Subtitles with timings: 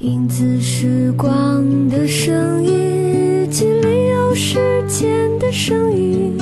[0.00, 6.38] 影子时光的声音，日记里有时间的声音。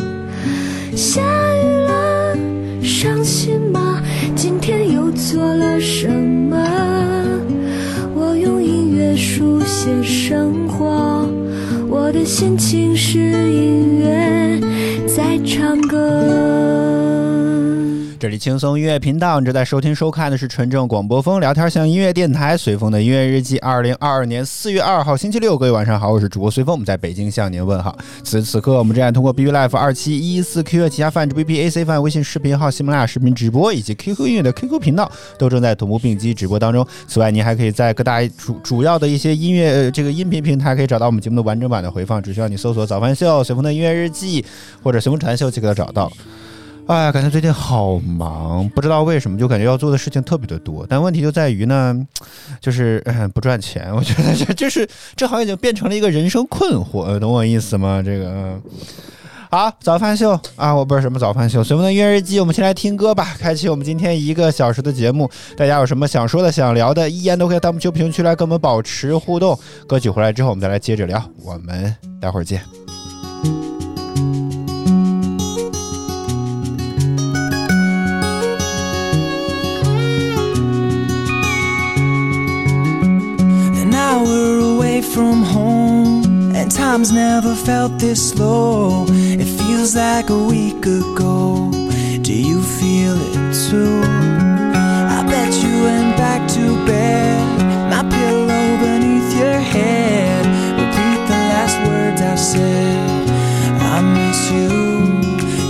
[0.95, 1.21] 下
[1.57, 2.39] 雨了，
[2.81, 4.01] 伤心吗？
[4.37, 6.57] 今天又做了什么？
[8.15, 11.29] 我用音乐书写生活，
[11.89, 14.61] 我的心情是音乐
[15.09, 16.58] 在唱歌。
[18.19, 23.57] 这里轻松音乐频道，你正在收听收看的是纯正广播风聊天向音乐电台，随风的音乐日记。
[23.59, 27.97] 二零二二年四月二号星期六，各位晚上好，我是主播随风，我们在北京向您问好。
[28.25, 36.85] 此时此刻，我们正在通过 B B Life 二七一四 Q 旗下泛指 B B A C 泛微信视频号、喜马拉雅视频直播以及 QQ 音乐的 QQ 频道都正在同步并机直播当中。
[37.07, 44.45] 此外，您还可以在各大主主要的一些音乐这个音频平台可以找到我们节目的完整版的回放，只需要你搜索“早饭秀”、“随风的音乐日记”
[44.83, 46.11] 或者“随风传秀”即可找到。
[46.89, 50.87] 哎呀，感觉最近好忙，不知道为什么，就感觉要做的事情特别的多。
[50.89, 51.95] 但问题就在于呢，
[52.63, 53.05] 就是
[53.35, 53.93] 不赚钱。
[53.95, 58.03] 我觉得这这是这好像已经变成了一个人生困惑，懂我意思吗？
[58.03, 58.59] 这个
[59.51, 65.31] 好，早饭秀啊，我不是什么早饭秀，随风的音乐日记，我们先来听歌吧，开启我们今天一个小时的节目。
[65.59, 69.59] 大家有什么想说的、想聊的，一言都可以弹幕区、评论区来跟我们保持互动。
[69.87, 71.23] 歌曲回来之后，我们再来接着聊。
[71.43, 72.63] 我们待会儿见。
[85.19, 89.05] From home, and time's never felt this slow.
[89.43, 91.73] It feels like a week ago.
[92.23, 94.01] Do you feel it too?
[95.17, 97.45] I bet you went back to bed,
[97.91, 100.43] my pillow beneath your head.
[100.83, 103.29] Repeat the last words I said.
[103.95, 104.71] I miss you.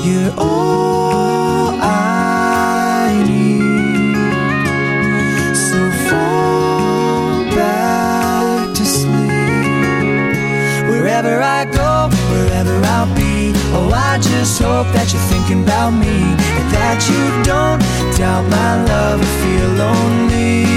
[0.07, 1.08] You're all
[15.08, 17.80] that you're thinking about me and that you don't
[18.19, 20.69] doubt my love or feel lonely.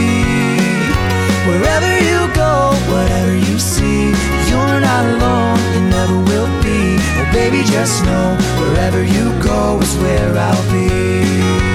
[1.48, 4.08] Wherever you go, whatever you see,
[4.48, 6.96] you're not alone, you never will be.
[7.20, 11.71] Oh, baby, just know wherever you go is where I'll be.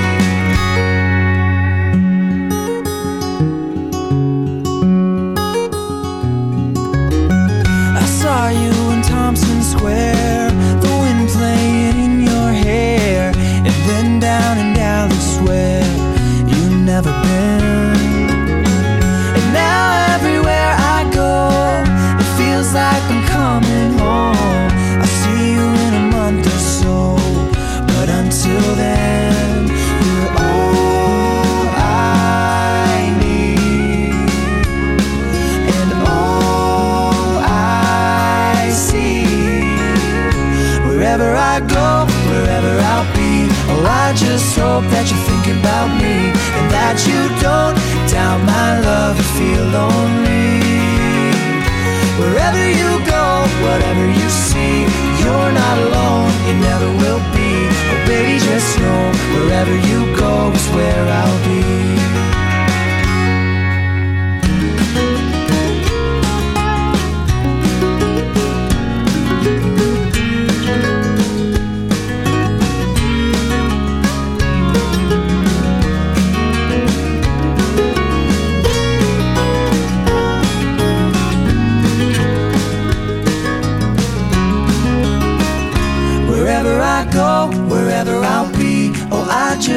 [44.76, 47.76] Hope that you're thinking about me and that you don't
[48.12, 50.60] doubt my love or feel lonely.
[52.20, 53.24] Wherever you go,
[53.64, 54.84] whatever you see,
[55.24, 57.52] you're not alone, you never will be.
[57.88, 61.95] Oh, baby, just know wherever you go is where I'll be.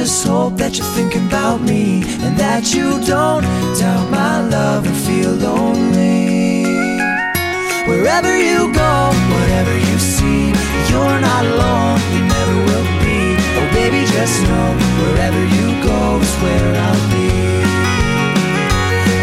[0.09, 3.43] Just hope that you're thinking about me and that you don't
[3.77, 6.65] doubt my love and feel lonely.
[7.85, 10.49] Wherever you go, whatever you see,
[10.89, 13.37] you're not alone, you never will be.
[13.59, 14.67] Oh, baby, just know
[15.01, 17.29] wherever you go is where I'll be.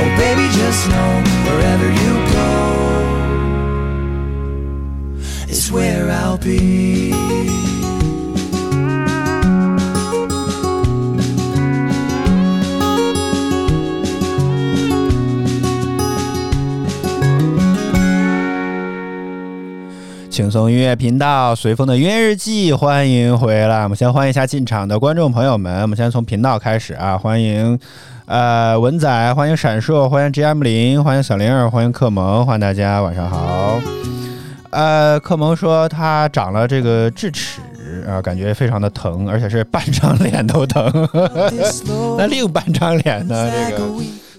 [0.03, 1.11] Oh, baby, just know
[1.49, 2.51] wherever you go
[5.51, 7.11] is where I'll be.
[20.37, 23.85] 轻松音乐频道，随风的音乐日记，欢迎回来。
[23.85, 25.81] 我们先欢迎一下进场的观众朋友们。
[25.81, 27.79] 我们先从频道开始啊，欢迎
[28.27, 33.81] 呃文仔，欢迎闪烁，欢迎 GM 零，欢迎小灵儿，欢迎克蒙，欢迎大家，晚上好。
[34.69, 37.63] 呃，克蒙说他长了这个智齿
[38.07, 41.09] 啊，感觉非常的疼，而且是半张脸都疼。
[42.19, 43.51] 那另半张脸呢？
[43.71, 43.89] 这个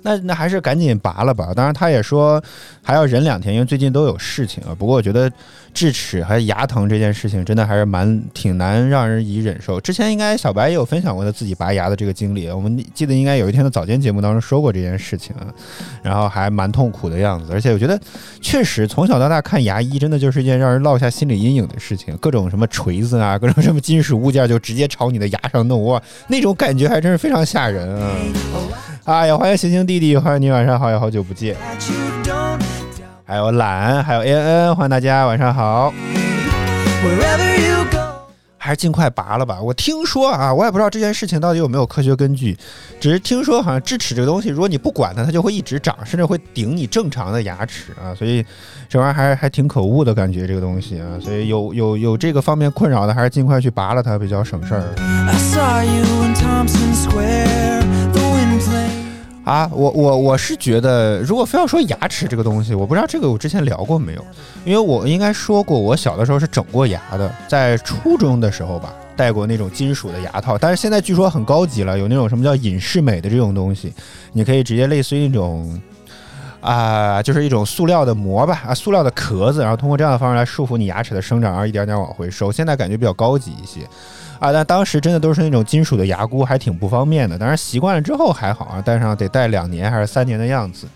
[0.03, 1.49] 那那还是赶紧拔了吧。
[1.53, 2.41] 当然，他也说
[2.83, 4.71] 还要忍两天，因为最近都有事情啊。
[4.77, 5.29] 不过我觉得
[5.73, 9.79] 智齿还有牙疼这件事情，真的还是蛮挺难让人以忍受。
[9.79, 15.45] 之前应该小白也有分享过他自己拔牙的这个经历，我们记得应该有一天的早间节目当中说过这件事情啊，
[16.01, 17.51] 然后还蛮痛苦的样子。
[17.53, 17.99] 而且我觉得
[18.41, 28.11] 确实从小到大看牙医，真的就是一件让人落下心理阴影的事情，各种什么锤子啊，各种什么金属物件就直接朝你的牙上弄，哇，那种感觉还真是非常吓人啊！
[29.03, 31.55] 哎呀，欢迎行星弟弟，欢迎你，晚上好，也好久不见。
[33.29, 35.93] 还有懒，还有 A N N，欢迎大家，晚上好。
[37.03, 37.97] wherever you go.
[38.57, 39.61] 还是尽快拔了吧。
[39.61, 42.57] 我听说啊，我也不知道这件事情到底有没有科学根据，
[43.01, 48.15] 只是听说好像智齿这个东西，如果你不管它，它就会一直长，甚至会顶你正常的牙齿啊。
[48.15, 48.45] 所以
[48.87, 51.19] 这玩意儿还还挺可恶的感觉，这个东西啊。
[51.21, 54.83] 所以有有有这个方面困扰的，还是尽快去拔了它比较省事儿。
[55.27, 56.33] I saw you in
[59.47, 64.25] 啊，我我我是觉得，如果非要说牙齿这个东西，我不知道这个我之前聊过没有，
[64.65, 73.93] 因为我应该说过，我小的时候是整过牙的，在初中的时候吧，戴过那种金属的牙套，但是现在据说很高级了，有那种什么叫隐适美的这种东西，
[74.33, 75.81] 你可以直接类似于那种。
[76.59, 82.51] 啊、就是一种塑料的膜吧，啊，塑料的壳子，然后通过这样的方式来束缚你牙齿的生长，然后一点点往回收。
[82.51, 83.87] 现在感觉比较高级一些，
[84.39, 87.37] 啊，但当时真的都是那种金属的牙箍，还挺不方便的。
[87.37, 90.87] 当然习惯了之后还好啊，戴上得戴两年还是三年的样子。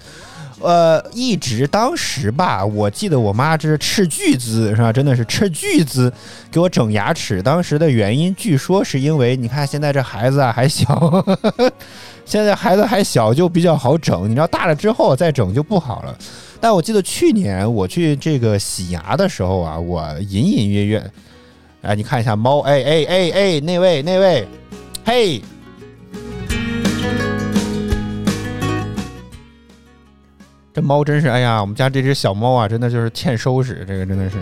[0.64, 4.94] 呃，一直当时吧，我记得我妈这是斥巨资是吧？
[4.94, 6.14] 真的是斥巨资
[6.52, 7.42] 给我整牙齿。
[7.42, 11.26] 当时的原因，据说是因为你看现在这孩子啊还小，
[12.26, 16.16] 现在孩子还小就比较好整，你知道大了之后再整就不好了。
[16.60, 21.12] 但我记得去年我去这个洗牙的时候啊，我隐隐约约，
[21.82, 24.48] 哎，你看一下猫，哎哎哎哎，那位那位，
[25.04, 25.42] 嘿。
[30.74, 34.38] 这猫真是，哎呀，我们家这只小猫啊，真的就是欠收拾，这个真的是。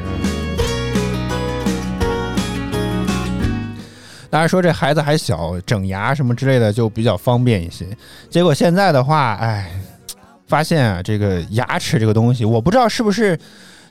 [4.30, 7.88] 大家说这孩子还小，整牙什么之类的就比较方便一些。
[8.30, 9.72] 结果现在的话，哎，
[10.46, 13.40] 发现啊，这个牙齿这个东西，我不知道是不是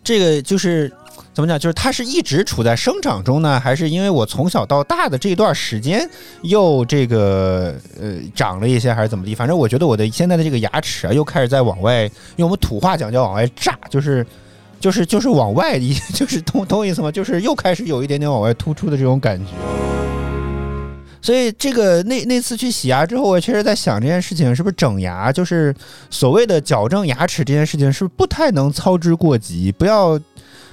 [0.05, 0.93] 这个就是
[1.39, 6.05] 怎么讲，就是它是一直处在生长中呢，还是因为我从小到大的这段时间
[6.43, 9.37] 又这个呃长了一些，还是怎么地？
[9.37, 14.27] 反正我觉得我的现在的这个牙齿啊，又开始在往外，用我们土话讲叫往外炸，就是。
[14.81, 17.11] 就是就是往外一， 就是懂懂我意思吗？
[17.11, 19.51] 就是又开始有一点点往外突出的这种感觉。
[21.21, 25.75] 所以这个那那次去洗牙之后，我确实在想这件事情是不是整牙，就是
[26.11, 30.17] 所谓的矫正牙齿这件事情，是不是不太能操之过急，不要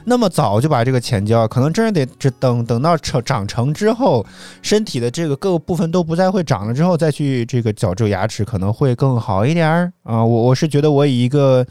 [0.05, 4.25] 那么早就把这个钱交，可能真是得只等等到成长成之后，
[4.61, 10.23] 身体的这个各个部分都不再会长了之后，再去这个矫正牙齿可能会更好一点儿啊。
[10.23, 11.65] 我我是觉得我以一个。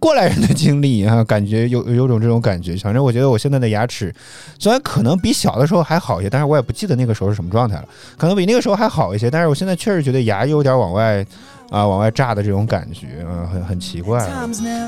[0.00, 2.76] 过来人的经历啊，感觉有有种这种感觉。
[2.76, 4.14] 反正我觉得我现在的牙齿，
[4.56, 7.84] 虽然可能比小的时候还好一些，但是我也不记得那个时候是什么状态了。
[8.16, 11.26] 可能比那个时候还好一些，但是我现在确实觉得牙有点往外
[11.70, 14.24] 啊、往外炸的这种感觉，嗯、很很奇怪。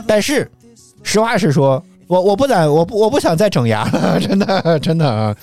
[0.06, 0.48] 但是
[1.02, 5.36] 实话实说，我我不敢，我不我不想再整牙了， 真的真的啊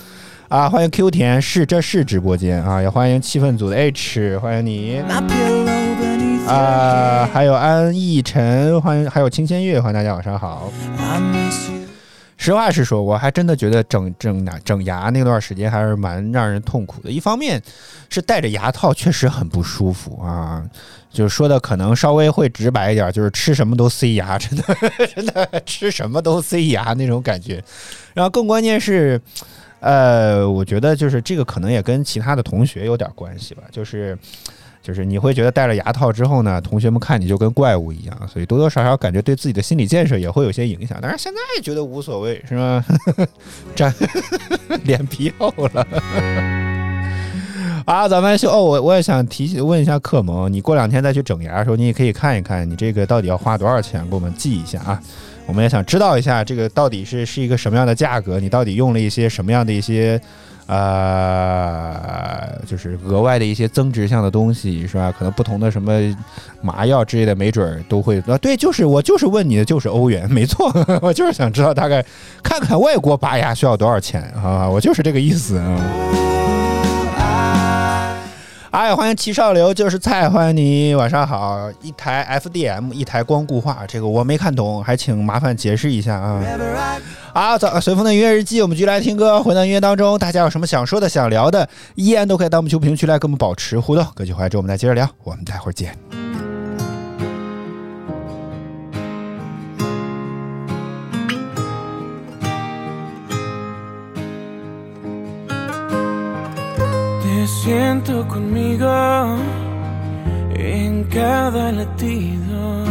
[0.50, 0.70] 啊！
[0.70, 5.02] 欢迎 Q 甜是这是直播间啊，也欢迎气氛组的 H，欢迎你。
[6.46, 10.70] 啊，还有安逸晨，欢迎，还有清仙月，欢迎大家晚上好。
[12.38, 17.10] 实话实说，我还真的觉得整整牙整牙那段时间还是蛮让人痛苦的。
[17.10, 17.62] 一方面
[18.10, 20.64] 是戴着牙套确实很不舒服啊，
[21.12, 24.64] 就是说的可能稍微会直白一点，就是吃什么都塞牙，真的
[25.16, 27.64] 真的吃什么都塞牙那种感觉。
[28.14, 29.20] 然后更关键是，
[29.80, 34.18] 呃，我觉得就是这个可能也跟其他的同学有点关系吧，就是。
[34.88, 40.98] 就是你会觉得戴了牙套之后呢，同学们看你就跟怪物一样，所以多多少少感觉对自己的心理建设也会有些影响。
[41.02, 42.86] 但是现在觉得无所谓，是吧？
[43.76, 43.94] 粘
[44.86, 45.86] 脸皮厚了。
[47.86, 55.02] 啊，咱们就哦，我我也想提问一下克蒙，你过两天再去整牙的时候，你也可以看一看你这个到底要花多少钱，给我们记一下啊。
[55.48, 60.20] 我们也想知道一下这个到底是是一个什么样的价格，你到底用了一些什么样的一些
[60.68, 65.14] 呃，就是额外的一些增值项的东西，是吧？
[65.18, 65.94] 可能不同的什么
[66.62, 68.38] 麻药之类的，没准儿都会啊。
[68.38, 70.72] 对，就是我就是问你的就是欧元，没错，
[71.02, 72.06] 我就是想知道大概
[72.44, 76.17] 看看外国拔牙需要多少钱啊，我就是这个意思嗯。
[78.78, 81.68] 哎，欢迎齐少流，就是菜，欢迎你，晚上好。
[81.82, 86.40] 一台 FDM，一台光固化，这个我没看懂，还请麻烦解释一下啊。
[87.34, 89.42] 好，早随风的音乐日记，我们继续来听歌。
[89.42, 94.06] 回到音乐当中，大家有什么想说的、想聊的，依然都可以到我们球评区来跟我们保持互动。
[94.14, 95.10] 歌曲回来之后，我们再接着聊。
[95.24, 96.27] 我们待会儿见。
[107.48, 109.38] Siento conmigo
[110.54, 112.84] en cada latido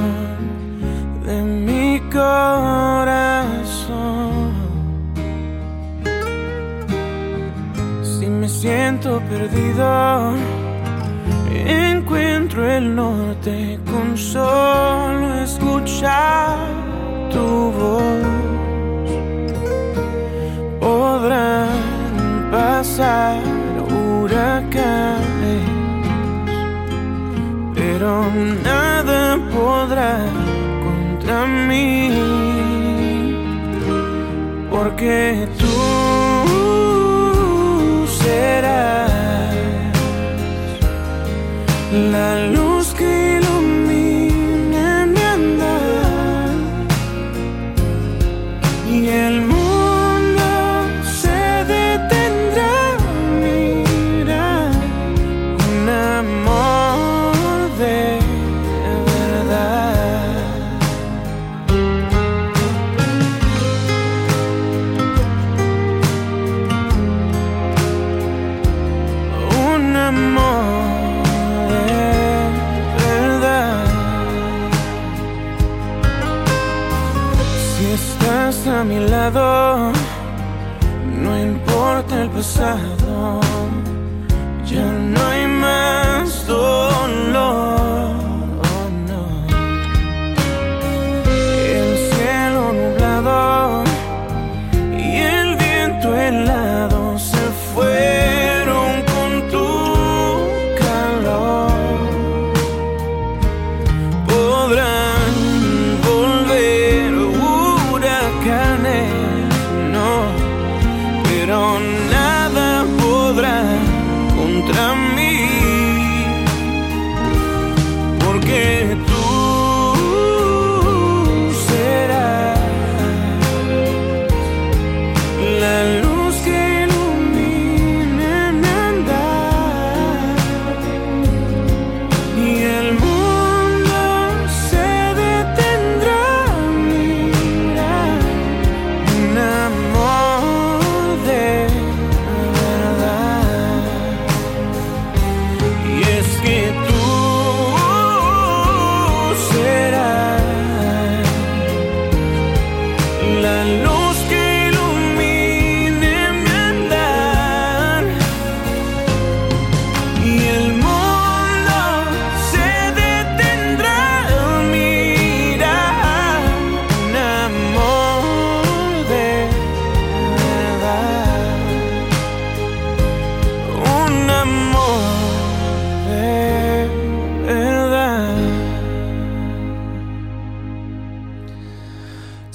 [1.26, 3.36] de mi corazón.
[8.02, 10.32] Si me siento perdido,
[11.52, 16.56] encuentro el norte con solo escuchar
[17.30, 18.26] tu voz.
[20.80, 21.68] Podrán
[22.50, 23.65] pasar
[27.74, 28.30] pero
[28.62, 30.18] nada podrá
[30.84, 32.10] contra mí,
[34.70, 35.76] porque tú
[38.06, 39.10] serás
[42.12, 42.65] la luz
[78.68, 79.92] a mi lado,
[81.22, 83.40] no importa el pasado,
[84.64, 87.75] ya no hay más dolor.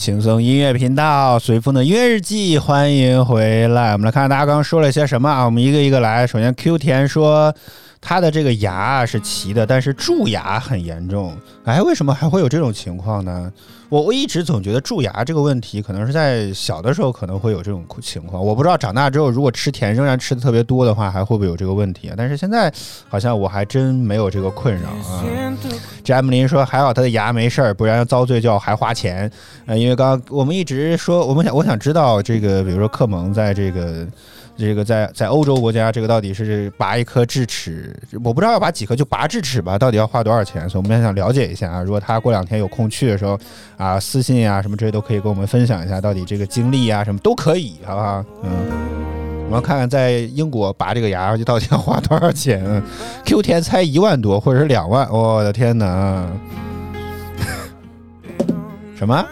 [0.01, 3.91] 轻松音乐频道，随风的音乐日记，欢迎回来。
[3.91, 5.45] 我们来看看大家刚刚说了些什么啊？
[5.45, 6.25] 我们一个一个来。
[6.25, 7.53] 首先，Q 田说
[8.01, 11.37] 他的这个牙是齐的，但是蛀牙很严重。
[11.63, 13.53] 哎，为什么还会有这种情况呢？
[13.89, 18.43] 我我一直总觉得蛀牙这个问题，可能是在小的时候可能会有这种情况。
[18.43, 22.15] 我不知道长大之后，如果吃甜仍然吃的特别多的话，还会不会有这个问题啊？
[22.17, 22.73] 但是现在
[23.09, 25.23] 好像我还真没有这个困扰啊。
[26.03, 29.29] 詹姆林说：“还好他的牙没事儿，不然要遭罪就要还花钱。
[29.65, 34.07] 呃，因为刚刚我们一直说，我们想我想知道这个，比如说克蒙在这个
[34.61, 40.69] 这个在在欧洲国家，这个到底是拔一颗智齿，我不知道要拔几颗，就拔智齿吧，到底要花多少钱？
[40.69, 41.81] 所以我们想了解一下啊。
[41.81, 43.39] 如果他过两天有空去的时候
[43.77, 48.23] 啊，私信啊什么这些都可以跟我们分享一下，到底这个经历啊什么都可以，好不好？
[48.43, 48.49] 嗯。”
[49.51, 52.81] 我们看看在英国拔这个牙到底要花多少钱
[53.25, 56.25] ？Q 天才一万多，或者是两万，我的天哪！
[58.95, 59.25] 什么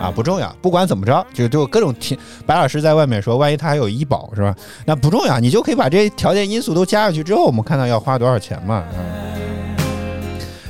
[0.00, 0.12] 啊？
[0.14, 4.54] 不重要，不管怎么着，就就各种听白老师在外面说，万一他还有医保是吧？
[4.84, 8.84] 那不重要，你就可以把这些条件因素都加上去之后，我们看到要花多少钱嘛？
[8.96, 9.38] 嗯。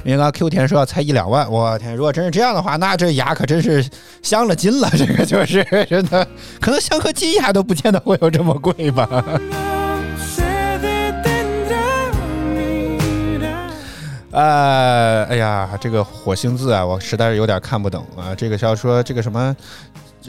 [0.05, 1.95] 因为刚刚 Q 田说要才一两万，我天！
[1.95, 3.85] 如果真是这样的话，那这牙可真是
[4.23, 6.27] 镶了金了，这个就是真的，
[6.61, 9.07] 可能镶颗金牙都不见得会有这么贵吧。
[14.39, 18.33] 呃，哎呀，这个火星字啊，我实在是有点看不懂啊。
[18.37, 19.57] 这个要说这个什么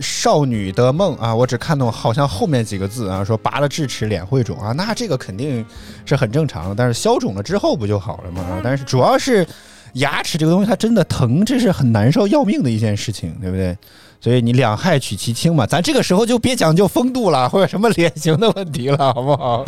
[0.02, 5.64] 少女的梦啊，我只看懂好像后面几个字啊，说拔了智齿脸会肿啊，那这个肯定
[6.06, 6.74] 是很正常的。
[6.76, 8.60] 但是消肿了之后不就好了吗？
[8.64, 9.46] 但是主要是
[9.94, 13.78] 牙齿这个东西它真的疼，这是很难受要命的一件事情，对不对？
[14.20, 19.64] 所以你两害取其轻嘛，咱这个时候就别讲究风度了，或者什么脸型的问题了，好不好？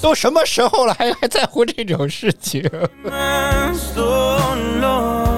[0.00, 2.62] 都什么时候了，还 还在乎这种事情
[4.74, 5.32] ？Oh.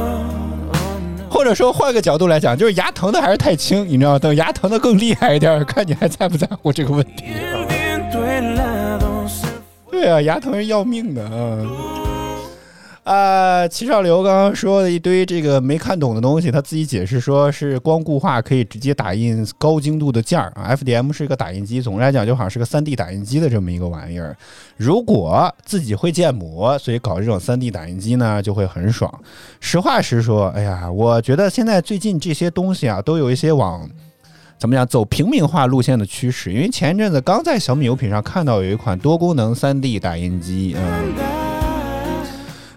[1.31, 4.19] 或者说换个角度来讲，就是牙疼的还是太轻，你知道吗？
[4.19, 7.25] 等牙疼的更厉害一点， 看你还在不在乎这个问题。
[9.91, 11.59] 对啊，牙疼是要命的啊。
[13.05, 20.75] 呃，齐少刘刚刚说的一堆这个没看懂的东西，他自己解释说是光固化可以直接打印高精度的件儿啊。
[20.75, 24.35] FDM 是一个打印机，总的来讲就好像是个 3D 打印机的这么一个玩意儿。
[24.79, 29.13] 如果自己会建模，所以搞这种 3D 打印机呢就会很爽。
[29.61, 33.87] 实话实说，哎呀，我觉得现在最近这些东西啊都有一些往。
[34.57, 36.51] 怎么讲走平民化路线的趋势？
[36.51, 41.13] 因为前一阵子刚在小米有品上看到有一款多功能 3D 打印机，嗯，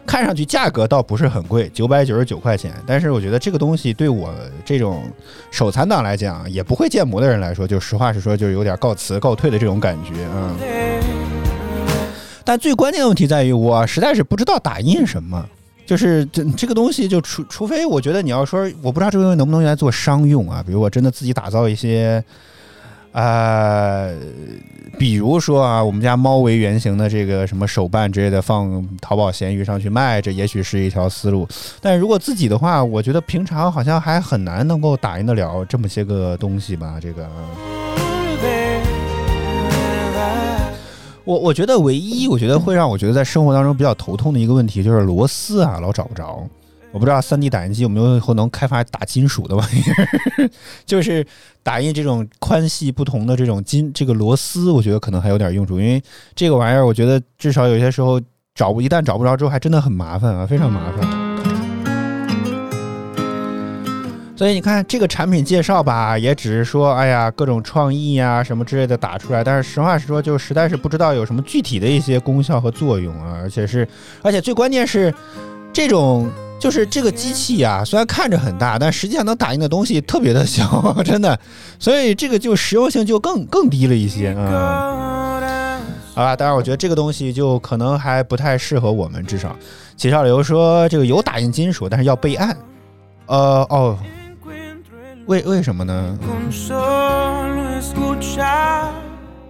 [0.08, 2.74] 看上去价格倒不是很贵，九百九十九块钱。
[2.88, 4.34] 但是我觉得这个东西对我
[4.66, 5.04] 这种
[5.52, 10.56] 手残党来讲，也不会建模的人来说，就实话实说，就有点告辞告退的这种感觉，嗯。
[12.46, 15.46] 但最关键的问题在于，我实在是不知道打印什么。
[15.86, 22.22] 就是这这个东西，就除除非我觉得你要说，我不知道这个东西能不能用来做商用啊，比如我真的自己打造一些，
[23.18, 24.14] 呃，
[25.00, 31.48] 比如说啊，我们家猫为原型的这个什么手办之类的，放淘宝、闲鱼上去卖，这也许是一条思路。
[31.82, 37.28] 但如果自己的话，我觉得平常好像还很难能够打印得了这么些个东西吧，这个。
[41.24, 46.48] 我我觉得唯一我觉得会让我觉得在生活当中比较头痛的一个问题就是螺丝啊，老找不着。
[46.98, 50.50] 我不知道 3D 打印机有没有以后能开发打金属的玩意儿，
[50.84, 51.24] 就是
[51.62, 56.01] 打印这种宽细不同的这种金这个螺丝，我觉得可能还有点用处，因为
[56.34, 58.20] 这个玩意儿我觉得至少有些时候
[58.56, 61.08] 找不一旦找不着之后还真的很麻烦啊，非常麻烦。
[64.36, 73.88] 所以你看这个产品介绍吧，也只是说，哎呀，各种创意呀、什么之类的打出来，但是实话实说，就实在是不知道有什么具体的一些功效和作用啊，而且是，
[74.24, 75.14] 而且最关键是，
[75.72, 76.27] 这种
[76.59, 81.39] 就是这个机器呀、虽然看着很大，但实际上能打印的东西特别的小， 真的，
[81.79, 85.39] 所以这个就实用性就更更低了一些啊。
[86.15, 89.55] 好吧，当然我觉得这个东西就可能还不太适合我们，至少
[89.96, 92.57] 齐少流说这个有打印金属，但是要备案。
[93.27, 93.98] 呃哦，
[95.27, 96.17] 为为什么呢？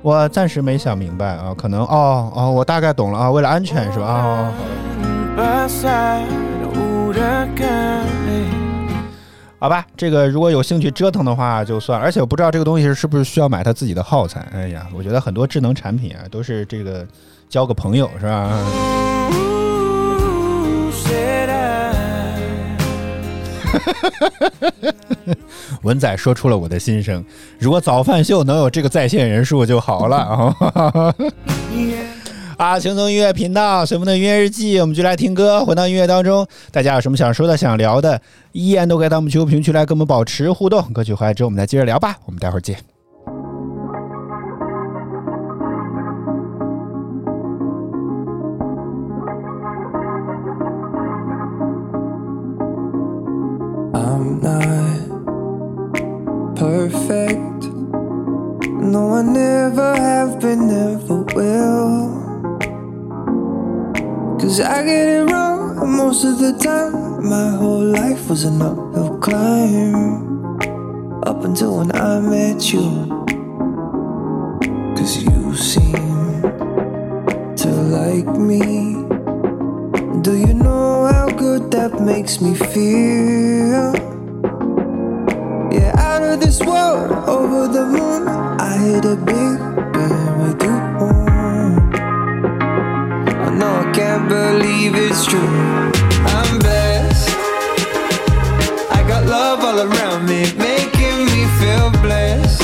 [0.01, 4.05] 我暂时没想明白啊，可能哦哦，我大概懂了啊，为了安全是吧？
[4.23, 4.51] 哦，
[9.59, 14.47] 好吧，这个如果有兴趣折腾的话就算，而且我不知道这个东西是不是需要买它自己的耗材。
[14.53, 17.05] 哎呀，我觉得很多智能产品啊都是这个
[17.49, 18.51] 交个朋友是吧?
[25.83, 27.23] 文仔说出了我的心声，
[27.59, 31.13] 如果早饭秀能有这个在线人数就好了啊！
[32.57, 36.45] 啊，轻松音乐频道，随风的音乐日记，我们就来听歌，回到音乐当中。
[36.71, 38.19] 大家有什么想说的、想聊的，
[38.51, 40.81] 依然都可以到我们球评论区来跟我们保持互动。
[40.91, 42.17] 歌曲回来之后，我们再接着聊吧。
[42.25, 42.96] 我们待会儿见。
[64.57, 67.29] Cause I get it wrong most of the time.
[67.29, 70.57] My whole life was an uphill climb.
[71.27, 72.89] Up until when I met you.
[74.97, 76.41] Cause you seem
[77.55, 78.97] to like me.
[80.23, 83.93] Do you know how good that makes me feel?
[85.71, 88.27] Yeah, out of this world, over the moon,
[88.59, 89.86] I hit a big
[93.97, 95.49] can't believe it's true.
[96.35, 97.29] I'm blessed.
[98.97, 102.61] I got love all around me, making me feel blessed.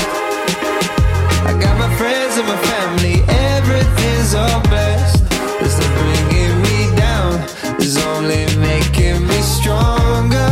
[1.50, 3.16] I got my friends and my family,
[3.50, 5.28] everything's all blessed.
[5.58, 7.32] There's no bringing me down,
[7.78, 10.50] there's only making me stronger.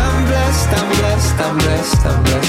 [0.00, 2.45] I'm blessed, I'm blessed, I'm blessed, I'm blessed,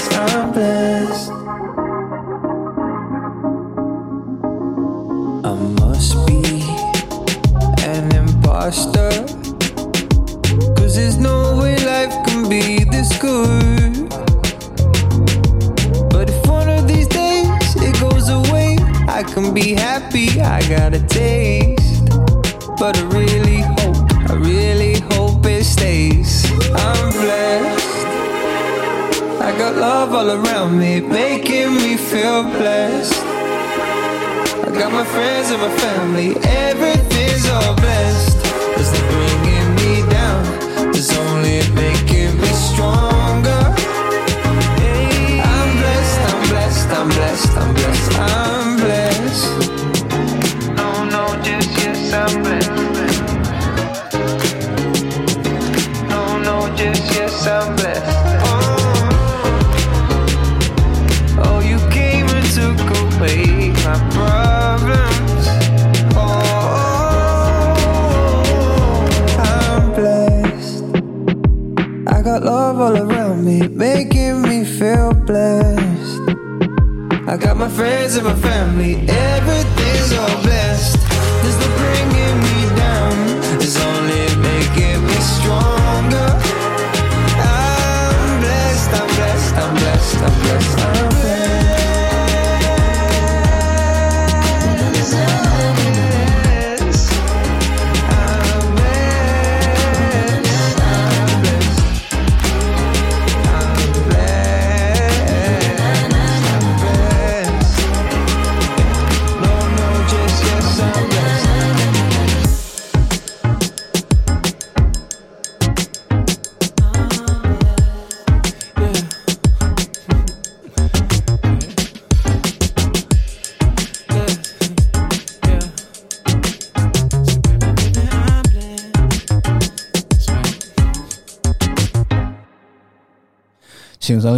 [19.63, 20.39] be happy.
[20.39, 22.05] I got a taste.
[22.79, 23.97] But I really hope,
[24.31, 26.45] I really hope it stays.
[26.85, 28.05] I'm blessed.
[29.47, 33.19] I got love all around me, making me feel blessed.
[34.65, 36.29] I got my friends and my family,
[36.69, 38.37] everything's all blessed.
[38.75, 40.41] There's no bringing me down,
[40.91, 43.63] there's only making me stronger.
[45.51, 47.76] I'm blessed, I'm blessed, I'm blessed, I'm blessed,
[72.39, 76.21] got love all around me, making me feel blessed.
[77.27, 80.99] I got my friends and my family, everything's all blessed.
[81.41, 86.29] There's no bringing me down, there's only making me stronger.
[87.41, 91.06] I'm blessed, I'm blessed, I'm blessed, I'm blessed, I'm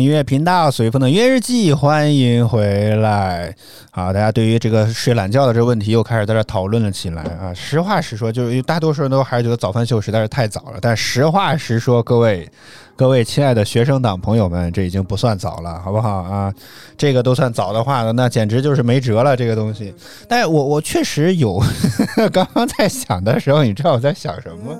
[0.10, 3.56] 音乐频道，随风的音乐日记，欢迎回来。
[3.92, 7.54] 好，大家对于这个睡懒觉的这个问题又开始在这讨论了起来啊。
[7.54, 10.80] 实话实说，就是大多数人都还是觉得早饭秀实在是太早了。
[10.82, 12.50] 但实话实说，各位
[12.98, 16.52] 各位亲爱的学生党朋友们，这已经不算早了，好不好啊？
[16.98, 19.38] 这个都算早的话，那简直就是没辙了。
[19.38, 19.94] 这个东西，
[20.28, 21.62] 但我我确实有，
[22.34, 24.76] 刚刚在想的时候，你知道我在想什么？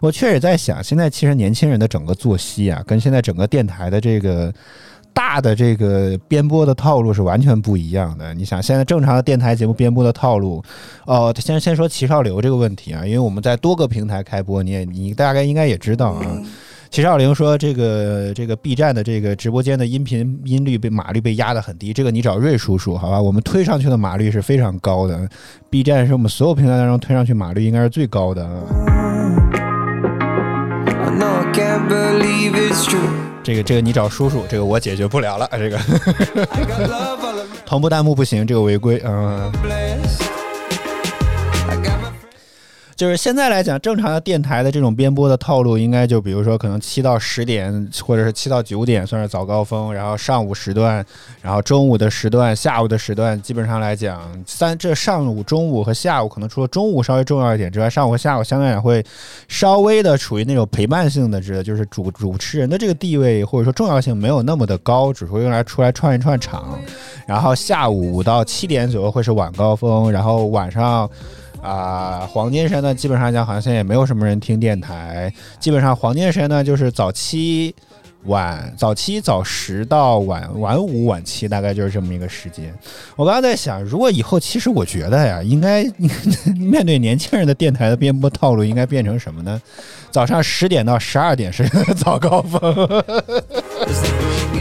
[0.00, 4.52] 我确实在想，现在其实年轻人的整个作息啊，跟现在整个电台的这个
[5.12, 8.32] 大的这个编播的套路是完全不一样的。
[8.34, 10.62] 你想，现在正常的电台节目编播的套路，
[11.06, 16.24] 哦，先先说齐少流这个问题啊，因为我们在多个平台开播，你也你大概应该也知道啊。
[16.90, 23.20] 齐少玲说：“这个这个 B 站的这个直播间的音频音率被码率被压得很低，这个你找瑞叔叔好吧？
[23.20, 25.28] 我们推上去的码率是非常高的
[25.68, 28.62] ，B 站是我们所有平台当中推上去码率应该是最高的啊。”
[31.58, 33.10] can't believe it's true.
[33.42, 35.78] 这个这个你找叔叔这个我解决不了了这个。
[37.66, 40.37] 同步弹幕不行这个违规嗯。
[42.98, 51.06] 就是现在来讲，正常的电台的这种编播的套路，应该就比如说可能七到十点，或者是七到九点算是早高峰，然后上午时段，
[51.40, 59.00] 然后中午的时段，下午的时段，基本上来讲，三这上午、中午和下午，可能除了中午稍微重要一点之外，上午和下午相对来讲会
[59.46, 66.76] 稍微的处于那种陪伴性的，指的就是主主持人的这个地位或者说重要性没有那么的高，只会用来出来串一串场。
[67.28, 71.08] 然后下午五到七点左右会是晚高峰，然后晚上。
[71.62, 77.74] 啊、黄金时间呢，基本上讲好像现在也没有什么人听电台，基本上黄金时间呢就是早七、
[78.24, 82.72] 晚早七、早十到晚晚五、晚七，大概就是这么一个时间。
[83.16, 85.84] 我刚刚在想，如果以后，其实我觉得呀，应该
[86.56, 89.60] 面对年轻人的电台的编播套路，应该变成什么呢？
[90.10, 93.04] 早上十点到十二点是 早高峰，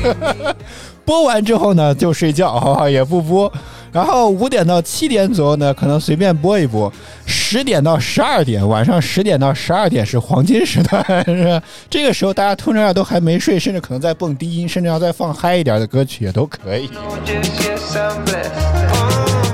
[1.06, 3.52] 播完之后呢就睡觉，也不播。
[3.92, 6.92] 然后五点到七点左右呢，可能随便播一播；
[7.26, 11.62] 十点到十二点，晚上十点到十二点是黄金时段，是吧？
[11.90, 16.90] 这个时候大家通常都还没睡，甚至可能在蹦低音，甚至要再放嗨一点的歌曲也都可以。
[16.96, 17.18] Oh,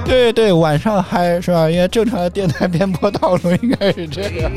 [0.06, 1.70] 对对，晚上嗨是吧？
[1.70, 4.52] 因为正常的电台编播套路应该是这样。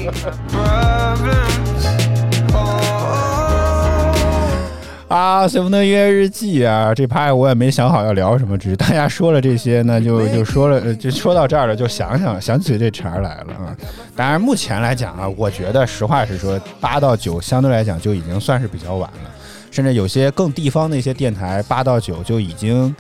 [5.09, 13.77] 啊，随风的音乐日记啊，这趴我也没想好要聊什么，只是大家说了这些呢，就就说了，呃就说到这儿了，就想想想起这茬儿来了啊。
[14.17, 19.31] 当然，目前来讲啊，我觉得实话实说，八到九相对来讲就已经算是比较晚了，
[19.71, 22.95] 甚至有些更地方的一些电台，八到九就已经。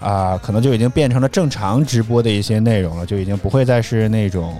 [0.00, 4.56] 啊、可能就已经变成了正常直播的一些内容了，就已经不会再是那种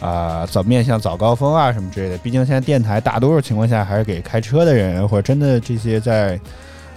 [0.00, 2.18] 啊，早面向早高峰啊什么之类的。
[2.18, 6.38] 毕竟现在电台大多数情况下还是给开车的人或者真的这些在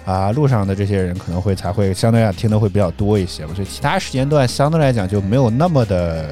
[0.06, 3.44] 啊路上的这些人可能会才会相对来讲听的会比较多一些。
[3.44, 6.26] 我觉得其他时间段相对来讲就没有那么的，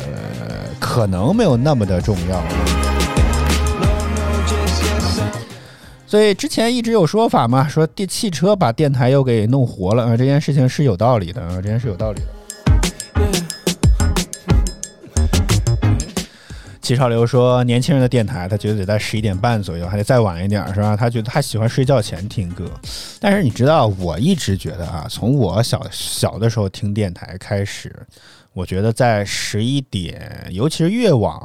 [0.79, 2.41] 可能没有那么的重要。
[6.05, 12.27] 所以之前一直有说法嘛，说电汽车把电台又给弄活了啊，这件事情是有道理的啊，这件事有道理的。
[16.87, 20.95] 齐少流说，年轻人的电台，他觉得得在十一点半左右，还得再晚一点，是吧？
[20.95, 22.63] 他觉得他喜欢睡觉前听歌。
[23.19, 27.93] 但是你知道，我一直觉得啊，从我小小的时候听电台开始，
[28.53, 31.37] 我觉得在十一点，尤其是越往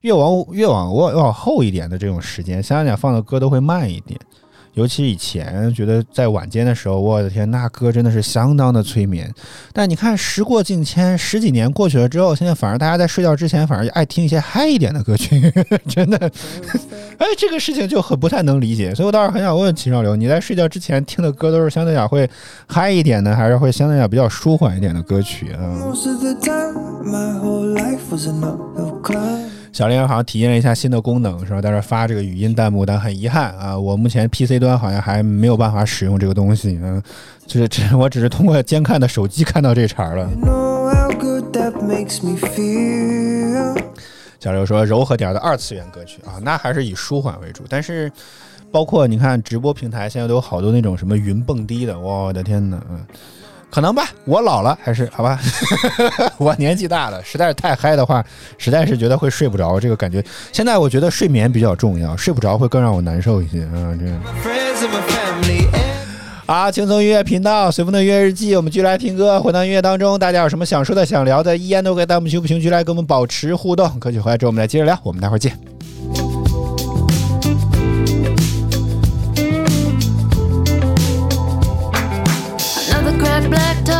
[0.00, 4.18] 越往越往往往后一点的这种时间，相对来讲放的歌都会慢一点。
[4.74, 9.30] 尤其以前觉得在晚间的时候，我的天，那歌真的是相当的催眠。
[9.72, 15.52] 但你看，时过境迁，十几年过去了之后，现在反而大家在睡觉之前，反而爱听一些嗨一点的歌曲，
[15.86, 16.16] 真的，
[17.18, 18.94] 哎，这个事情就很不太能理解。
[18.94, 22.28] 所以我倒是很想问秦少流，你在睡觉之前听的歌都是相对讲会
[22.66, 25.60] 嗨一点的，还是会相对讲比较舒缓一点的歌曲啊？
[29.72, 31.62] 小林好像体验了一下新的功能，是吧？
[31.62, 37.02] 在这发这个语音弹幕，但很遗憾啊，我目前 PC 端好像还没有办法使用这个东西，嗯，
[37.46, 40.28] 就是 只我只是通过监看的手机看到这茬儿了。
[40.30, 40.72] You know.
[44.38, 48.12] 小刘说柔和点儿的二次元歌曲啊，那还是以舒缓为主，但是
[48.70, 53.00] 包括你看直播平台现在都有好多那种什么云蹦迪的，我的天呐，嗯。
[53.72, 55.40] 可能吧，我老了还是好吧，
[56.36, 58.22] 我年纪大了，实在是太嗨的话，
[58.58, 59.80] 实在是觉得会睡不着。
[59.80, 63.96] 这个感觉，现在我觉得睡眠比较重要，睡不着会更让我难受一些啊。
[63.98, 64.12] 这个
[64.44, 65.66] Friends and my family.
[65.72, 70.18] And 啊，轻松音乐频道，随风的音乐日记，我们继续来听歌，回到音乐当中。
[70.18, 73.88] 大家有什么想说的、想聊的，依然都可以弹幕区、不评区来跟我们保持互动。
[73.98, 75.58] 歌曲回来之后，我们来接着聊，我们待会儿见。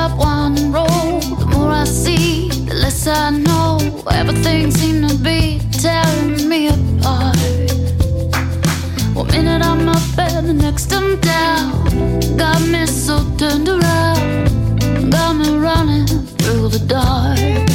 [0.08, 1.20] Top one roll.
[1.20, 3.78] The more I see, the less I know.
[4.10, 7.36] Everything seemed to be tearing me apart.
[9.14, 12.36] One minute I'm up and the next I'm down.
[12.36, 15.10] Got me so turned around.
[15.10, 16.06] Got me running
[16.38, 17.71] through the dark.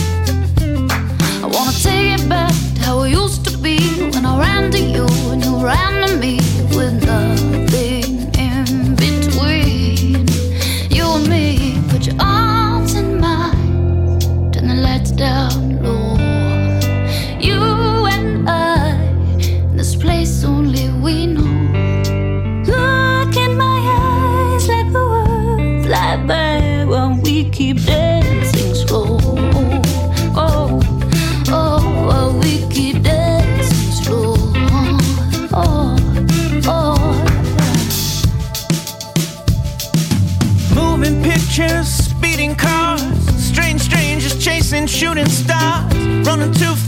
[46.28, 46.87] Running too fast,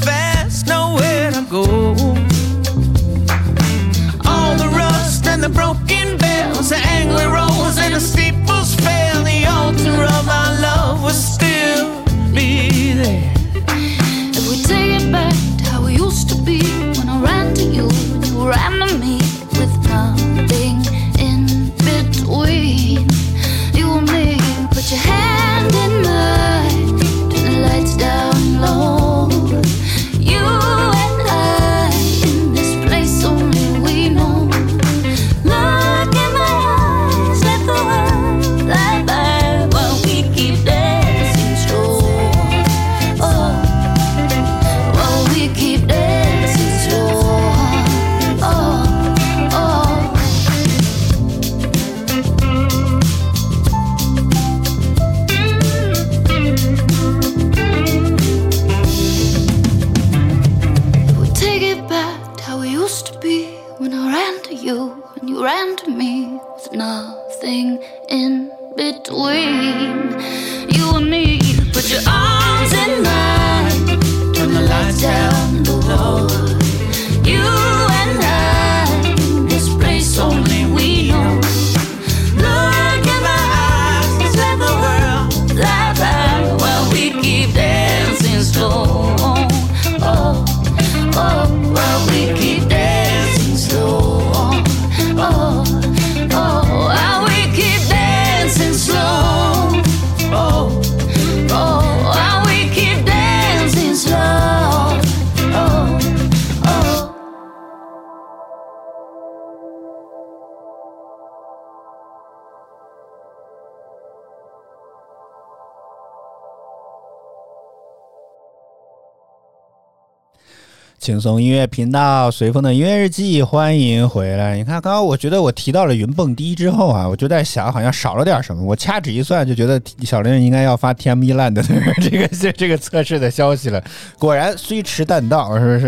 [121.00, 124.58] 轻松音乐频道，随风的音乐日记，欢迎回来。
[124.58, 128.62] 你看，刚刚我觉得我提到了云蹦迪之后啊，我就在想，好像少了点什么。
[128.62, 133.82] 我掐指一算，就觉得小林应该要发 TME Land 的这个这 这个测试的消息了。
[134.18, 135.88] 果然虽迟但到，是不是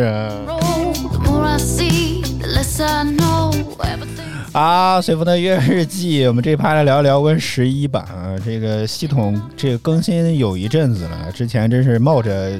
[4.54, 12.58] 啊，随风的音乐日记，我们这趴来聊一聊 Win 十一版啊，这个系统这个更新有一阵子了，之前真是冒着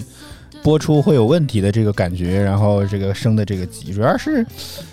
[0.64, 4.46] 播出会有问题的这个感觉，然后这个升的这个级，主要是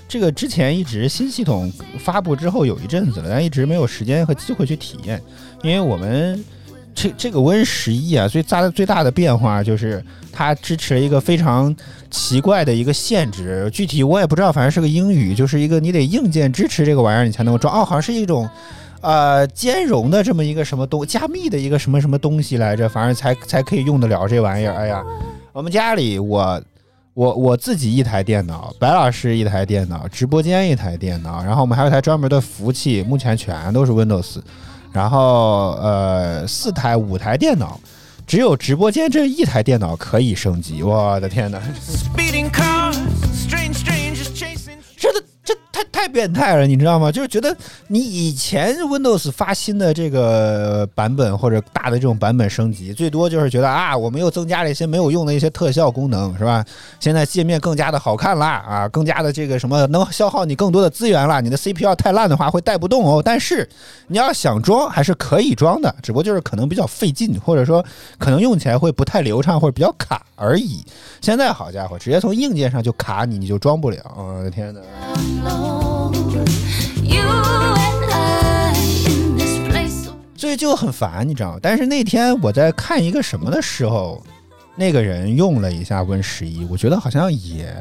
[0.08, 5.20] 这个之前一直新系统发布之后有一阵子了，但一直没有时间和机会去体验，
[5.62, 6.42] 因为我们
[6.94, 10.02] 这这个 Win 十一啊，最大的最大的变化就是
[10.32, 11.74] 它支持了一个非常
[12.10, 18.48] 奇怪的一个限制，具体我也不知道，反正是个英语，就是一个你得硬件支持这个玩意儿你才能够装，哦，好像是一种。
[19.00, 24.74] 呃，兼容的这么一个什么东，加密的一个什么什么东西来着，反正才才可以用得了这玩意儿。
[24.74, 25.04] 哎呀，
[25.58, 26.62] 我们家里我
[27.14, 34.36] 我我自己一台电脑，白老师一台电脑，直播间一台电脑，然后我们还有一台专门的服务器，目前全都是 Windows，
[34.92, 37.80] 然后呃四台五台电脑，
[38.24, 41.60] 只有直播间这一台电脑可以升级，我的天哪！
[45.98, 47.10] 太变态了，你知道吗？
[47.10, 47.54] 就是觉得
[47.88, 56.64] 你以前 Windows 发新的这个版本或者大的这种版本升级，最多就是觉得啊，我们又增加了一些没有用的一些特效功能，是吧？
[57.00, 61.40] 现在界面更加的好看啦，啊，更加的这个什么能消耗你更多的资源啦。
[61.40, 63.20] 你的 CPU 太烂的话会带不动哦。
[63.24, 63.68] 但是
[64.06, 67.84] 你要想装还是可以装的，只不过就是可能比较费劲，或者说
[68.18, 70.84] 可能用起来会不太流畅或者比较卡而已。
[71.20, 73.98] 现在好家伙，直接从硬件上就卡你，你就装不了。
[74.16, 75.97] 我的天哪！
[80.38, 81.58] 所以就很烦，你知道吗？
[81.60, 84.22] 但是那天我在看一个什么的时候，
[84.76, 87.74] 那个人用了一下 Win 十一，我觉得好像也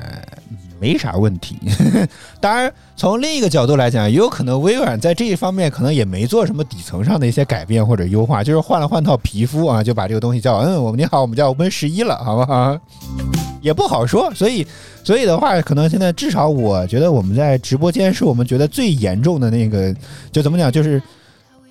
[0.80, 1.56] 没啥问题。
[2.42, 12.76] 当然，从另一个角度来讲，也有可能微软在这一方面可能也没做什么底层上的一些改变或者优化，就是换了换套皮肤啊，就把这个东西叫嗯，我们你好，我们叫 Win 十一了，好不好？
[13.62, 14.66] 也不好说，所以，
[15.04, 19.94] 所以的话，可能现在至少我觉得我们在直播间是我们觉得最严重的那个，
[20.32, 21.00] 就怎么讲，就是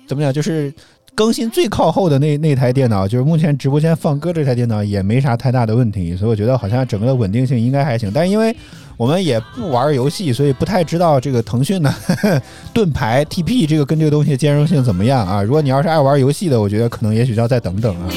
[0.07, 0.73] 怎么讲，就是
[1.13, 8.11] 更新最靠后的那那台电脑，就是目前直播间放歌这台电脑也没啥太大的问题，所以我觉得好像整个的稳定性应该还行。
[8.13, 8.55] 但是因为
[8.95, 11.93] 我们也不玩游戏，所以不太知道这个腾讯的
[12.73, 15.43] 盾牌 TP 这个跟这个东西兼容性怎么样啊？
[15.43, 18.09] 如果你要是爱玩游戏的，我觉得可能也许要再等等啊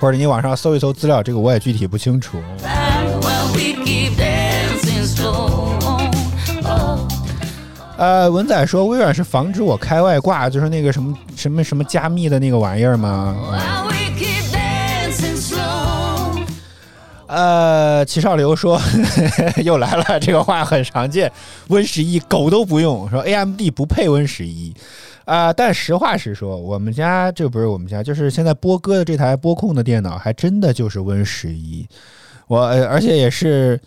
[0.00, 2.38] 或者你网上搜一搜资料，这个我也具体不清楚。
[7.98, 13.36] 呃，文仔说微软是防止我开外挂，就是那个什么什么什么加密的那个玩意儿吗.
[17.26, 18.80] 呃，齐少流说
[19.64, 21.30] 又来了，这个话很常见。
[21.66, 24.72] Win 十一狗都不用，说 AMD 不配 Win 十一
[25.24, 25.52] 啊。
[25.52, 31.84] 但实话实说，我们家这不是我们家，就是现在波哥的这台波控的电脑，还真的就是 Win 十一。
[32.46, 33.78] 我、呃而且也是，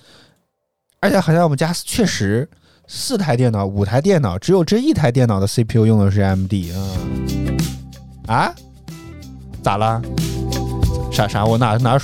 [1.00, 2.48] 而且好像我们家确实
[2.94, 6.78] 四台电脑、五台电脑，只有这一台电脑的 CPU 用的是 MD，啊
[8.28, 8.54] 啊？
[9.64, 10.02] 咋了？
[11.10, 11.46] 啥啥？
[11.46, 11.98] 我哪哪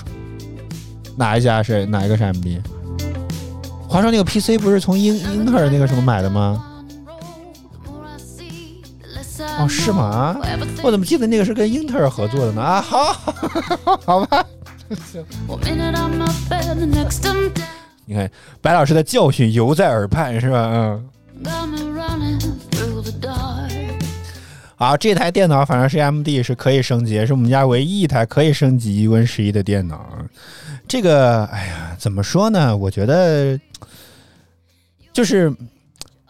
[1.18, 2.62] 哪一家是哪一个是 MD？
[3.86, 6.64] 华硕那个 PC 不是从英英特尔那个什么买的吗？
[9.60, 10.38] 哦，是吗？
[10.84, 12.62] 我怎么记得那个是跟英特尔合作的呢？
[12.62, 13.14] 啊，好，
[14.06, 14.46] 好吧。
[18.10, 20.72] 你看，白老师的教训犹在耳畔，是吧？
[20.74, 21.10] 嗯。
[24.76, 30.08] 好，这台电脑，反正是 M D，是可以升级，是我们家唯一一台可以升级 Win 十一的电脑。
[30.88, 32.76] 这个，哎呀，怎么说呢？
[32.76, 33.60] 我觉得，
[35.12, 35.54] 就是。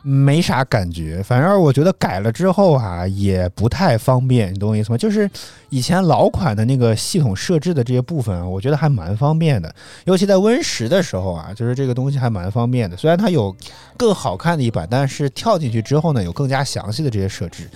[0.04, 1.22] 没啥感觉。
[1.24, 4.98] 反正我觉得改了之后啊，也不太方便，你懂我意思吗？
[4.98, 5.30] 就是
[5.70, 9.74] 以前老款的那个系统设置的这些部分啊，我觉得还蛮方便的。
[10.06, 12.96] 尤其在 Win 十的时候啊，就是这个东西还蛮方便的。
[12.96, 13.56] 虽然它有
[13.98, 17.70] 更好看的一版，但是跳进去之后呢，有更加详细的这些设置。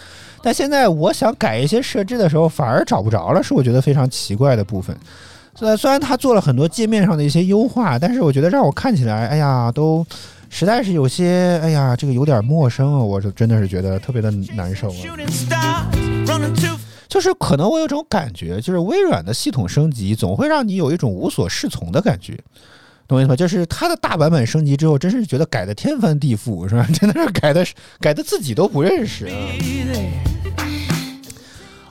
[0.43, 4.95] 但现在我想改一些设置的时候，反而找不着了，是我觉得非常奇怪的部分。
[5.53, 10.05] 虽然虽然它做了很多界面上的一些优化，但是我觉得让我看起来，哎呀，都
[10.54, 12.99] 实在是有些，哎呀，这个有点陌生啊！
[12.99, 14.97] 我是真的是觉得特别的难受啊。
[17.08, 22.38] 就是可能我有种感觉，就是微软的系统升级总会让你有一种无所适从的感觉。
[23.08, 23.36] 懂我意思吗？
[23.36, 26.86] 就是它的大版本升级之后，真是觉得改的天翻地覆，是吧？
[26.93, 27.66] 真的是改的
[27.99, 29.32] 改的自己都不认识啊。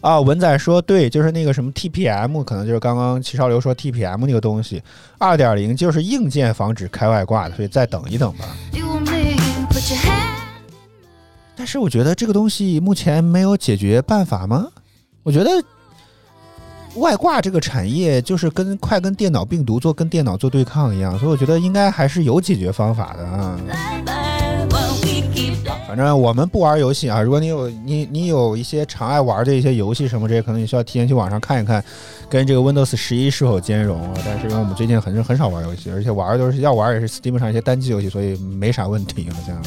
[0.01, 4.83] 啊，文仔说对，就是那个什么 TPM，可能就是刚刚齐少流说 TPM 那个东西，
[5.19, 8.47] 二点零就是硬件防止开外挂的，所以再等一等吧。
[11.55, 14.69] 但是我觉得这个东西目前没有解决办法吗？
[15.23, 15.51] 我觉得
[16.95, 23.61] 外挂这个产业就是跟快跟电脑病毒做跟电脑做对抗一样，所以我觉得应该还是有解决方法的啊。
[25.91, 31.83] 反正我们不玩游戏啊，如果你有你你有一些常爱玩的一些游戏什么这些，可能你需要提前去网上看一看，
[32.29, 34.15] 跟这个 Windows 十一是否兼容啊。
[34.25, 39.61] 但是因为我们最近很很少玩游戏，而且玩的都是要玩也是 Steam 上一些单机游戏，所以没啥问题好像。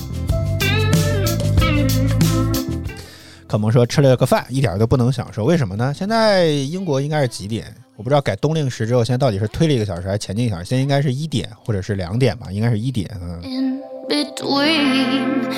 [3.45, 5.93] 可萌说吃了个饭，一点都不能享受，为什么呢？
[5.93, 7.65] 现在英国应该是几点？
[7.97, 10.69] 我不知道改冬令时之后，现在到底是推了一个小时还是前进一个小时？
[10.69, 13.11] 现在应该是一点或者是两点吧，应该是一点。
[13.21, 15.51] 嗯，In between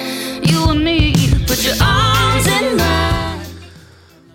[0.44, 1.14] you and me,
[1.48, 3.40] put your arms in mine.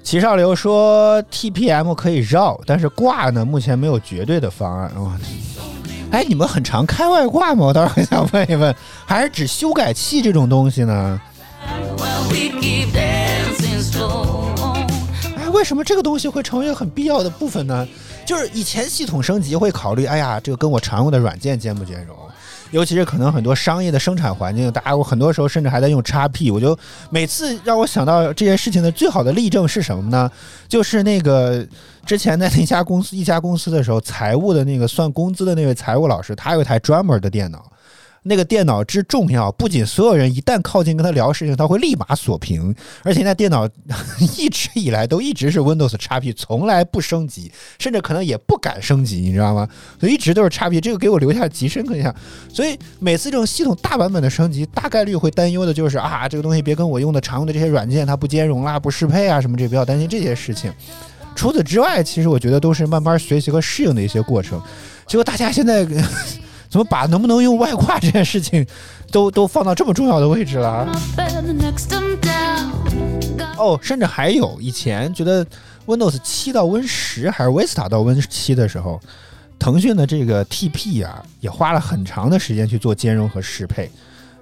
[0.02, 4.90] 齐少流说 TPM 可以绕，但是挂呢，目前没有绝对的方案。
[4.96, 5.12] 哦、
[6.10, 7.66] 哎，你们很常开外挂吗？
[7.66, 8.74] 我倒是很想问一问，
[9.06, 11.20] 还是指修改器这种东西呢.
[15.36, 17.86] 哎，为什么这个东西会成为很必要的部分呢？
[18.26, 22.16] 就是以前系统升级会考虑，哎呀，这个跟我常用的软件兼不兼容？
[22.70, 26.78] 尤其是可能很多商业的生产环境，大家我很多时候甚至还在用叉 P 我就
[27.10, 30.30] 每次让我想到这件事情的最好的例证是什么呢？
[30.68, 31.66] 就是那个
[32.06, 37.70] 之前在那家公司一家公司的时候，财务的那个算工资的那位财务老师，他有一台专门的电脑。
[38.24, 43.68] 那个电脑之重要，不仅所有人一旦靠近跟他聊事情，他会立马锁屏，而且那电脑
[44.36, 49.66] 一直以来都一直是 Windows XP，从来不升级，甚至可能也不敢升级，你知道吗？
[49.98, 52.14] 所以一直都是 XP，这个给我留下极深刻印象。
[52.52, 60.72] 所以每次这种系统大版本的升级，大概率会担忧的就是啊，这个东西别跟我用的常用的这些软件它不兼容啦、不适配啊什么这，不要担心这些事情。
[61.34, 64.60] 除此之外，其实我觉得都是慢慢学习和适应的一些过程。
[65.06, 65.86] 结果大家现在
[66.70, 68.64] 怎么把能不能用外挂这件事情
[69.10, 70.88] 都都放到这么重要的位置了？
[73.58, 75.44] 哦，甚至还有以前觉得
[75.86, 79.00] Windows 七到 Win 十还是 Vista 到 Win 七的时候，
[79.58, 83.90] 腾讯的这个 TP 啊，也花了很长的时间去做兼容和适配。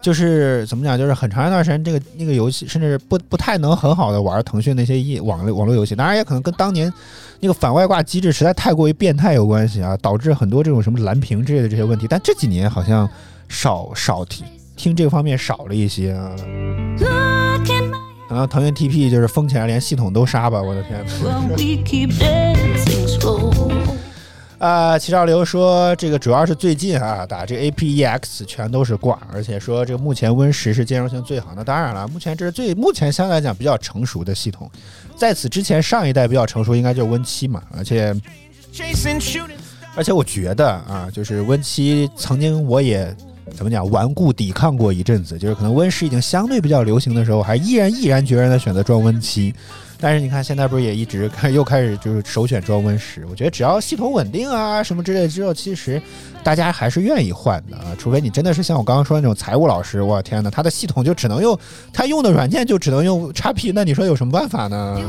[0.01, 5.95] 就是怎么讲，就是很长一段时间，这个那个游戏甚至不不太能很好的玩腾讯那些业网络网络游戏。
[5.95, 6.93] 当然，也可能跟当年
[7.41, 12.07] 那个反外挂机制实在太过于变态有关系啊，导致很多这种什么蓝屏之类的这些问题。
[12.09, 13.09] 但这几年好像
[13.49, 14.47] 少少听
[14.77, 16.35] 听这方面少了一些啊。
[18.29, 21.03] 可能腾讯 TP 就是封起来连系统都杀吧，我的天！
[24.59, 31.63] 啊，齐少流说这个主要是最近啊打这个 APEX 全都是挂，而且说这个目前 Win 十是兼容性最好的。
[31.63, 34.69] 当然了，目前这是最目前相对来讲比较成熟的系统，
[35.17, 38.13] 在此之前上一代比较成熟应该就是 Win 七嘛，而且
[39.95, 43.17] 而且我觉得啊，就是 Win 七曾经我也
[43.55, 49.55] 怎么讲顽固抵抗过一阵子，就是可能 Win 十已经相对比较流行的时候，还依然毅然决然的选择装 Win 七。
[50.01, 53.27] 但是你看，现在不是也一直开又开始就是首选装 Win 十？
[53.27, 56.01] 我觉得只要系统稳定啊什么之类之后，其实
[56.45, 61.59] 大家还是愿意换的啊，除非你真的是像我刚刚说的那种财务老师，我天呐，他的系统就只能用
[61.93, 65.01] 他用的软件就只能用 XP，那你说有什么办法呢？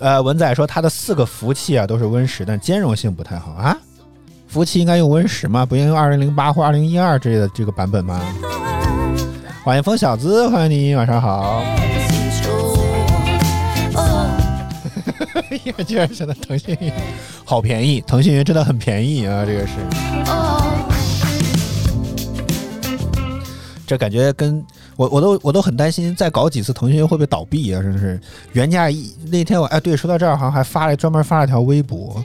[0.00, 3.76] 呃，文仔说他的四个服务器啊都是 Win 十，但兼容性不太好啊。
[4.48, 5.64] 服务器应该用 Win 十吗？
[5.66, 8.20] 不应该用二零零八或二零一二之类的这个版本吗？
[9.64, 11.62] 欢迎风小子，欢迎你，晚上好。
[13.94, 14.28] Oh,
[15.34, 16.92] 哎呀，居然选择腾讯云，
[17.44, 18.00] 好便宜！
[18.00, 19.74] 腾讯云真的很便宜啊，这个是。
[20.28, 20.62] oh.
[23.86, 24.64] 这感觉跟
[24.96, 27.80] 我我都我都很担心，再搞几次腾讯云会不会倒闭啊？
[27.80, 28.20] 真是
[28.54, 32.24] 原价一那天我哎对，说到这儿好像还发了专门发了条微博。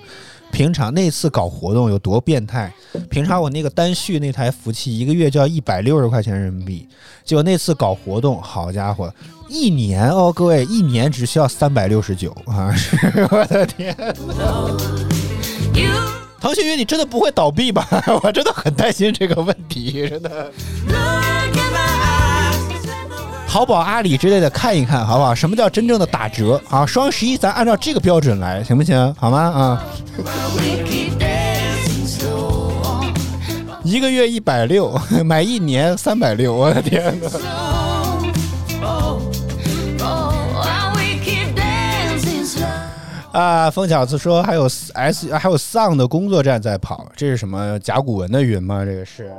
[0.52, 2.72] 平常那次搞活动有多变态？
[3.10, 6.88] 平常我那个单续那台服务器一个月就要一百六十块钱人民币，
[7.24, 9.14] 结果那次搞活动，好家伙，
[9.48, 12.74] 一年哦，各位一年只需要三百六十九啊！
[13.32, 13.96] 我的天
[16.40, 17.88] 腾讯云你真的不会倒闭吧？
[18.24, 20.52] 我真的很担心这个问题，真的。
[23.58, 25.34] 淘宝、阿里之类的看一看，好不好？
[25.34, 26.62] 什么叫真正的打折？
[26.68, 29.16] 好，双十一咱按照这个标准来，行不行？
[29.16, 29.40] 好吗？
[29.40, 29.84] 啊，
[33.84, 34.96] 一个月一百六，
[35.26, 37.28] 买一年三百六，我的天哪！
[43.32, 48.86] 啊，风小子说还有 S 还有丧的工作站在跑，这是什么甲骨文的云吗？
[48.86, 49.34] 这个是。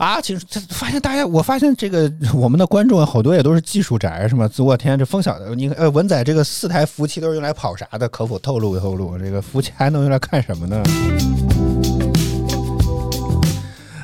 [0.00, 4.48] 啊，其实这发现大家，我发现这个 我们的观众好多也都是技术宅，是吗？
[4.56, 8.08] 我天，这风小的，你呃文仔这个四台服务器都是用来跑啥的？
[8.08, 9.18] 可否透露透露？
[9.18, 10.82] 这个服务器还能用来看什么呢？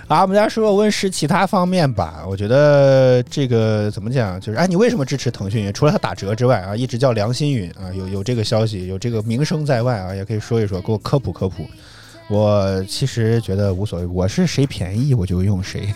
[0.06, 2.26] 啊，我们来说说 Win 十其他方面吧。
[2.28, 5.72] 我觉得这个怎么讲，就是哎，你为什么支持腾讯云？
[5.72, 11.66] 除了它打折之外啊，一直叫良心云啊，有有这个消息，有这个名声在外啊，也可以说一说，给我科普科普。
[12.28, 15.88] 我其实觉得无所谓，我是谁便宜我就用谁。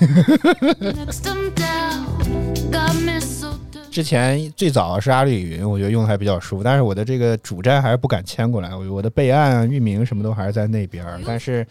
[3.91, 11.67] 之前最早是阿里云，我觉得用的还比较舒服，但是我的这个主站还是不敢迁过来，我我的备案啊、域名什么都还是在那边儿，但是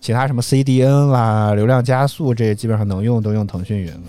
[0.00, 4.00] 其他什么 CDN 啦、流量加速这基本上能用都用腾讯云了。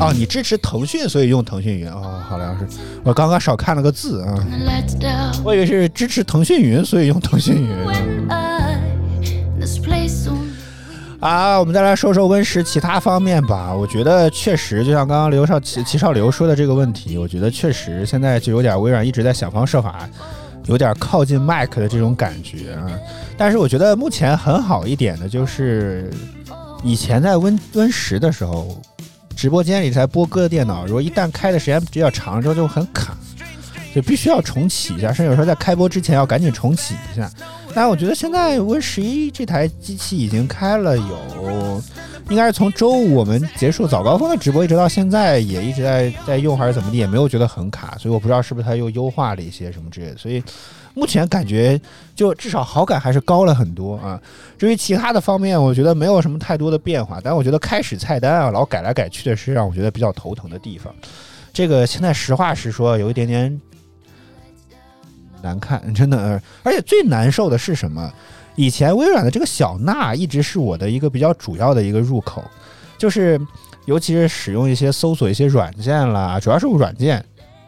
[0.00, 2.66] 哦，你支持腾讯，所以用腾讯云哦，好像是
[3.02, 4.34] 我刚刚少看了个字啊.
[5.44, 7.70] 我以为是支持腾讯云，所以用腾讯云。
[11.20, 13.72] 啊，我们再来说说 Win 十其他方面吧。
[13.72, 20.06] 我觉得确实，就像刚刚刘少齐齐少刘说的这个问题，我觉得确实现在就有点微软一直在想方设法，
[20.66, 22.90] 有点靠近 Mac 的这种感觉啊。
[23.38, 26.10] 但是我觉得目前很好一点的就是，
[26.82, 28.78] 以前在 Win Win 十的时候，
[29.34, 33.16] 直播间里在播歌的电脑，如果一旦开的时间比较长之后就很卡，
[33.94, 37.30] 就必须要重启一下，甚至有时候在开播之前要赶紧重启一下。
[37.74, 41.82] 但我觉得现在 Win 十一这台机器已经开了有，
[42.30, 50.40] 应该是从周五我们结束早高峰的直播一直到现在，也一直在在用还是怎么地，也没有觉得很卡，所以我不知道是不是它又优化了一些什么之类的，所以
[50.94, 51.80] 目前感觉
[52.14, 54.20] 就至少好感还是高了很多啊。
[54.56, 60.94] 至于其他的方面，我觉得没有什么太多的变化，但我觉得开始菜单啊老改来改去的是让我觉得比较头疼的地方。
[61.52, 63.60] 这个现在实话实说，有一点点
[65.42, 66.40] 难看，真的。
[66.62, 68.12] 而且最难受的是什么？
[68.56, 72.42] 以前微软的这个小娜一直是我的一个比较主要的一个入口，
[72.96, 73.40] 就是
[73.84, 77.24] 尤其是使用一些搜索一些软件啦，主要是软件。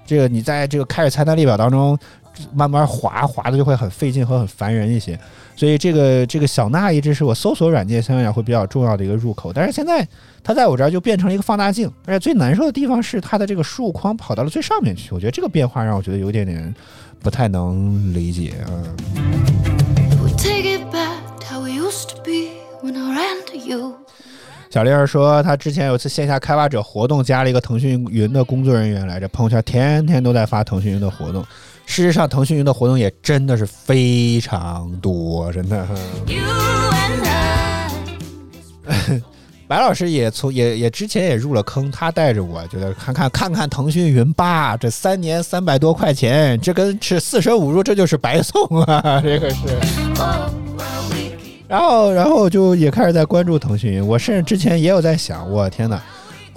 [0.07, 1.99] 这个你在这个开始菜单列表当中
[2.55, 5.19] 慢慢滑滑的就会很费劲和很烦人一些，
[5.55, 9.53] 所以这个这个小娜一直是我搜索软件相对来讲会比较重要的一个入口。
[9.53, 10.07] 但是现在
[10.43, 16.75] 它在我这儿就变成了一个放大镜，而且最难受的地方是它的这个输入框跑到了最上面去，我觉得这个变化让我觉得有点点
[17.21, 18.71] 不太能理解啊。
[24.69, 31.43] 小丽儿说，她之前有次线下开发者活动，加了一个腾讯云的工作人员来着，朋友圈天天都在发腾讯云的活动。
[31.87, 35.87] 事实上，腾讯云的活动也真的是非常多，真的。
[39.69, 49.57] 白老师也从也也之前也入了坑，他带着我觉得看看看看腾讯云吧，这三年三百多块钱，这跟是四舍五入，这就是白送啊，这个是。
[51.69, 54.07] Oh, 然后，然后就也开始在关注腾讯云。
[54.07, 56.01] 我甚至之前也有在想，我天哪，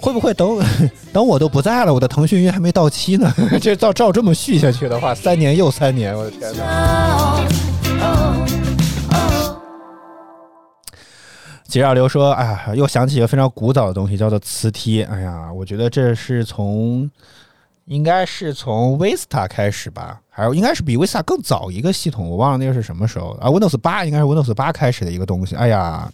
[0.00, 0.58] 会不会等
[1.12, 3.32] 等我都不在了，我的腾讯云还没到期呢？
[3.60, 7.38] 这照照这么续下去的话，三年又三年，我的天哪！
[11.66, 15.04] 吉少流说：“哎呀，又想起一个非常古早的东西，叫做磁贴。
[15.04, 17.08] 哎呀，我觉得这是从
[17.84, 25.54] 应该是从 Vista 开始吧，还有应该是比 Vista 更早一个系统，我忘了那个是什么时候啊？Windows 八应该是 Windows 八开始的一个东西。
[25.54, 26.10] 哎呀，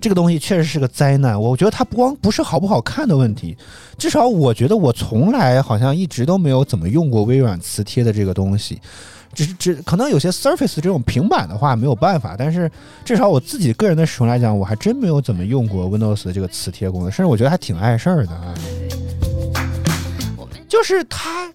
[0.00, 1.40] 这个东西确实是个灾难。
[1.40, 3.56] 我觉得它不光不是好不好看的问题，
[3.96, 8.80] 至少我觉得我从来好像一直都没有怎么用过微软磁贴的这个东西。
[9.34, 12.70] 只只可能有些 Surface 这种平板的话没有办法，但是
[13.04, 18.54] 至少我自己个人的使用来讲，我还真没有怎么用过 Windows 的这个磁贴功能，甚至我觉得还挺碍事儿的啊。
[20.68, 21.52] 就是它，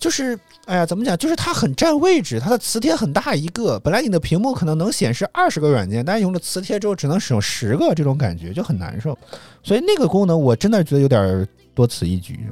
[0.00, 0.36] 就是
[0.66, 1.18] 哎呀，怎么讲？
[1.18, 3.80] 就是它很占位置，它的磁贴很大一个。
[3.80, 9.18] 本来你的屏幕可能能显示二十个软件，但是用了磁贴之后只能使用十个，这种感觉就很难受。
[9.62, 12.46] 所以那个功能我真的觉得有点多此一举。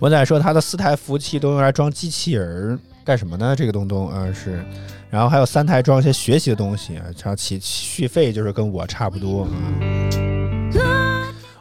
[0.00, 3.54] 文仔说他的四台服务器都用来装机器人儿干什么呢？
[3.56, 4.64] 这个东东啊、是，
[5.10, 9.46] 然后还有三台装一些学习的东西啊，这样起续费就是跟我差不多。
[9.50, 10.10] 嗯、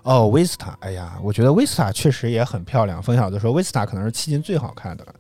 [0.04, 3.02] 哦，Vista，哎呀，我觉得 Vista 确实也很漂亮。
[3.02, 5.14] 冯小子说 Vista 可能是迄今最好看的了。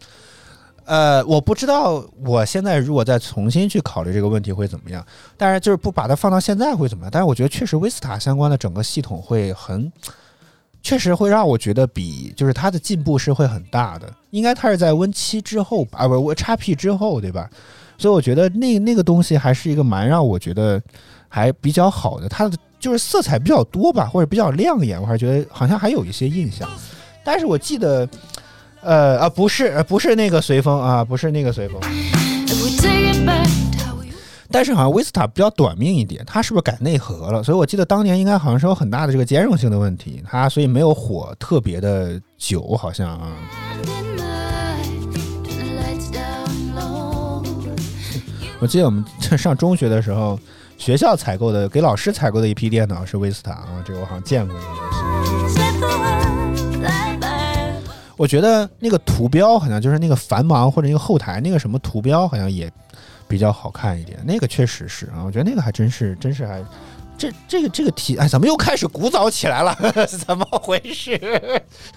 [0.85, 5.05] 呃，我不知道我现在如果再重新去考虑这个问题会怎么样，
[5.37, 7.09] 但是就是不把它放到现在会怎么样？
[7.11, 9.89] 但是我觉得确实 Vista 相关的整个系统会很，
[10.81, 14.13] 确实会让我觉得比就是它的进步是会很大的。
[14.31, 17.49] 应该它是在 Win 七之后，啊不，Win 叉 P 之后对吧？
[17.97, 20.81] 所以我觉得那那个东西还是一个蛮让我觉得
[21.29, 26.69] 还比较好的，它的就是色彩比较多吧，或者比较亮眼，我还觉得好像还有一些印象。
[27.23, 28.05] 但是我记得，
[28.81, 31.79] 呃啊不是呃不是那个随风啊，不是那个随风
[34.51, 37.41] 但是好像威斯塔比较短命一点，它是不是改内核了？
[37.41, 43.31] 所以我记得当年应该好像是有很大的这个兼容性的问题，它所以没有火特别的久，好像啊。
[48.59, 49.03] 我记得我们
[49.37, 50.37] 上中学的时候，
[50.77, 54.55] 学校采购的给老师采购的一批电脑是威斯塔啊，这个我好像见过。
[58.15, 62.71] 我觉得那个图标好像就是那个繁忙或者那个后台那个什么图标好像也
[63.27, 66.63] 比较好看一点，那个确实是啊，我觉得那个还真是真是还。
[67.15, 69.77] 这这个这个题，哎，怎么又开始古早起来了？
[70.25, 71.17] 怎么回事？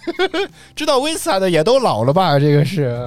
[0.77, 2.39] 知道威斯塔的也都老了吧？
[2.39, 3.03] 这个是。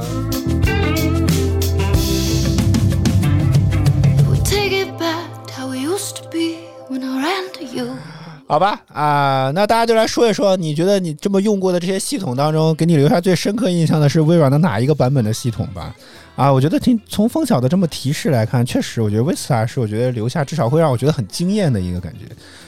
[8.47, 15.93] 好吧，啊、那大家就来说一说，你觉得你这么用过的这些系统当中，给你留下最深刻印象的是微软的哪一个版本的系统吧？
[16.35, 22.25] 啊，我觉得听从风小的这么提示来看，确实，我觉得 Vista 是我觉得留下至少会让我觉得很惊艳的一个感觉。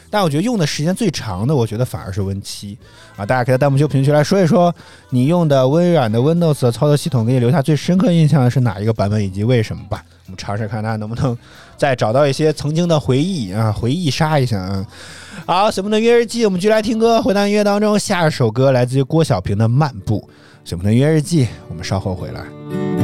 [0.10, 2.78] 但我觉得用的时间最长的，我觉得反而是 Win 七
[3.16, 3.26] 啊！
[3.26, 4.76] 大家可以在弹幕区、评论区来说一说，
[5.10, 10.04] 你用的微软的 Windows 的操作系统给你留下最深刻印象的是哪一个版本，以及为什么吧？
[10.26, 11.38] 我们尝试看大家能不能
[11.82, 14.86] 再找到一些曾经的回忆啊，回忆杀一下啊！
[15.48, 17.20] 好，水木的约日记，我们继续来听歌。
[17.20, 20.20] 回到音乐当中，下一首歌来自于郭小平的《漫步》。
[20.64, 23.01] 水木的约日记，我们稍后回来。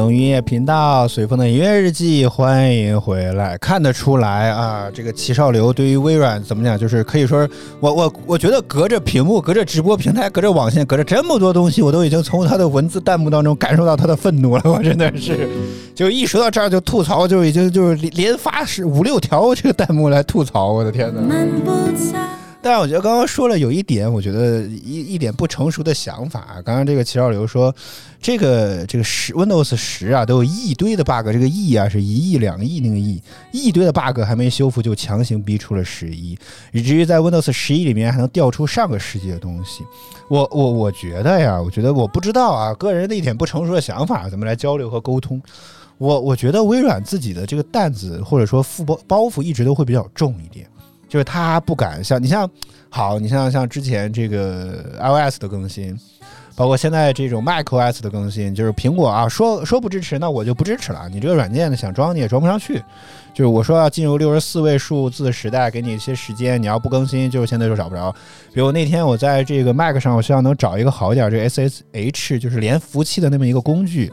[0.00, 3.58] 松音乐频道，随风的音乐日记，欢迎回来。
[3.58, 7.46] 看得出来啊，这个齐少流对于微软怎么讲，就是可以说，
[7.80, 14.62] 我我我觉得隔着屏幕、隔着直播平台、隔着网线、隔着这么多东西，我都已经从他的文字弹幕当中感受到他的愤怒了。
[14.64, 15.46] 我真的是，
[15.94, 21.20] 就一说到这儿就吐槽，就已经就是连连发是五六条这个弹幕来吐槽，我的天哪！
[22.62, 26.60] 但是我觉得刚刚说了有一点，我觉得一一点不成熟的想法。
[26.64, 27.74] 刚刚这个齐少流说，
[28.20, 36.38] 这个这个十 Windows 十啊，都有一堆的 bug，这个亿啊是一亿两亿那个亿，一堆的 bug 还没修复就强行逼出了十一，
[36.72, 39.82] 以至于在 Windows 十一里面还能调出上个世纪的东西。
[40.28, 45.40] 我我我觉得呀，我觉得我不知道啊，个人的一点不成熟的想法，咱们来交流和沟通。
[45.96, 50.66] 我我觉得微软自己的这个担子或者说负包包袱一直都会比较重一点。
[51.10, 52.48] 就是他不敢像你像
[52.88, 55.98] 好，你像像之前这个 iOS 的更新，
[56.54, 61.08] 包括现在这种 macOS 的更新，就是苹果啊说说不支持，那我就不支持了。
[61.08, 62.80] 你这个软件呢，想装你也装不上去。
[63.32, 68.12] 就是我说要进入六十四位数字时代，给你一些时间，你要不更新，就是现在就找不着。
[68.52, 74.12] 比如那天我在这个 Mac 上，我希望能找一个好一点这个 SSH，就是连服务器的那么一个工具。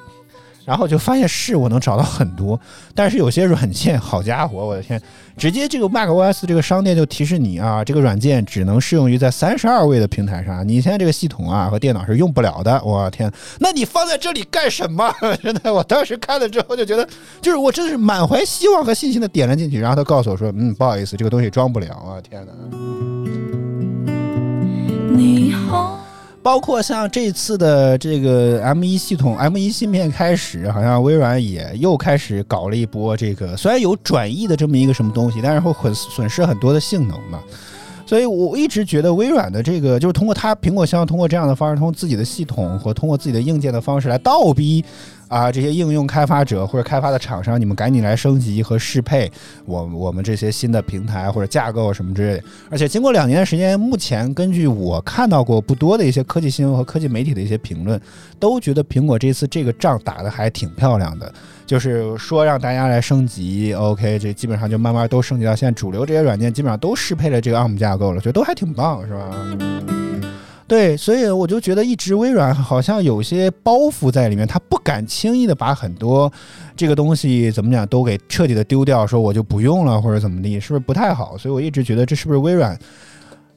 [0.67, 2.59] 然后就发现是我能找到很多，
[2.93, 5.01] 但是有些软件，好家伙，我的天，
[5.37, 12.83] 直接这个 macOS 这个商店就提示你啊，这个软件只能适用于在三十二位的平台上，你现在这个系统啊和电脑是用不了的。
[12.83, 15.09] 我天，那你放在这里干什么？
[15.41, 17.07] 真的，我当时看了之后就觉得，
[17.41, 23.36] 就是我真的是满怀希望和信心的点了进去，然后他告诉我说，嗯，不好意思，这个东西装不了啊，天哪！
[26.47, 37.41] 包括像这次的这个 M 1系统 M 1芯片开始，好像微软也又开始搞了一波这个，虽然有转移的这么一个什么东西，但是会损损失很多的性能嘛。
[38.05, 44.81] 所以我一直觉得微软的这个就是通过它苹果希望通过这样的方式，通过自己的系统和通过自己的硬件的方式来倒逼
[45.27, 49.31] 啊这些应用开发者或者开发的厂商，你们赶紧来升级和适配
[49.65, 52.43] 我我们这些新的平台或者架构什么之类的。
[52.69, 57.99] 而且经过两年的时间，目前根据我看到过不多的一些科技新闻和科技媒体的一些评论，
[58.39, 61.33] 都觉得苹果这次这个仗打得还挺漂亮的。
[61.65, 69.29] 就是说让大家来升级，OK，这基本上就慢慢都升级到现在主流这些软件基本上都适配了这个 ARM 架构了，觉得都还挺棒，是吧？
[70.67, 76.29] 对，所以我就觉得一直微软好像有些包袱在里面，他不敢轻易的把很多
[76.75, 81.37] 这个东西怎么讲都给彻底的丢掉，说我就不用了或者怎么地，是不是不太好？
[81.37, 82.77] 所以我一直觉得这是不是微软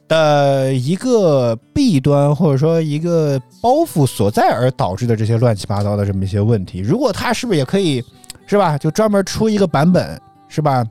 [0.07, 6.79] 的一个弊端，或者说一个包袱所在而导致的这些乱七八糟的这么一些问题。
[6.79, 8.01] 如果他是不是也可以，
[8.45, 8.77] 是吧？
[8.77, 10.85] 就专门出一个版本，是吧？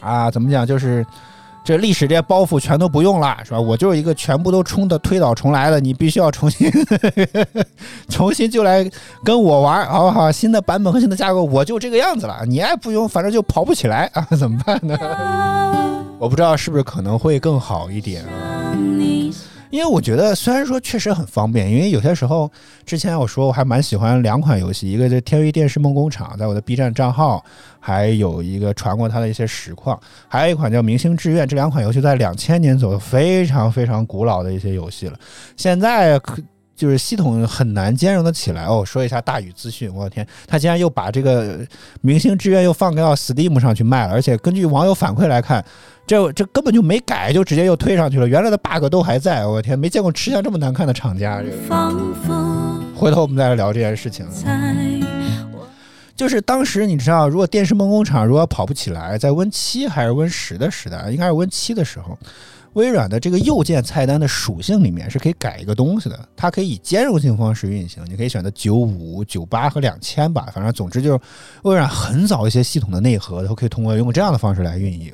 [0.00, 0.66] 啊，怎么讲？
[0.66, 1.06] 就是
[1.66, 3.60] 这历史这些包袱全都不用了，是吧？
[3.60, 6.70] 我就是一个全部都冲的推倒重来的，你必须要重新
[8.08, 8.88] 重新就来
[9.24, 10.30] 跟我玩，好不好？
[10.30, 14.96] 新的版本和新的架构，我就这个样子了，你爱不用，反正就跑不起来啊，怎么办呢？
[16.20, 18.30] 我不知道是不是可能会更好一点啊。
[19.70, 22.50] 因为我觉得虽然说确实很方便，因为有些时候
[22.84, 27.44] 之前我说我还蛮喜欢两款游戏，一个是《天域电视梦工厂》，在我的 B 站账号
[27.80, 29.98] 还有一个传过它的一些实况，
[30.28, 35.18] 还有一款叫《明星志愿》，这两款游戏在两千年左右非常非常古老的一些游戏了，
[35.56, 36.42] 现在可。
[36.76, 38.84] 就是系统很难兼容的起来哦。
[38.84, 41.58] 说一下大宇资讯，我的天，他竟然又把这个
[42.02, 45.64] 《明星志愿》又放到 Steam 上去卖了，而且根据网友反馈来看，
[46.06, 49.46] 这这根本就没改，就直接又推上去了，原来的 bug 都还在。
[49.46, 51.42] 我的天，没见过吃相这么难看的厂家。
[51.42, 51.56] 这个
[52.94, 54.26] 回头我们再来聊这件事情。
[56.14, 62.18] 就是当时你知道，如果电视梦工厂如果跑不起来，在 Win 七还是 Win 十的时代，应该是 Win 七的时候，
[62.76, 71.18] 微软的这个右键菜单的属性里面是可以改一个东西的，它可以以兼容性方式运行，你可以选择九五、九八和两千吧，反正总之就是
[71.62, 75.10] 微软很早一些系统的内核都可以通过用这样的方式来运营。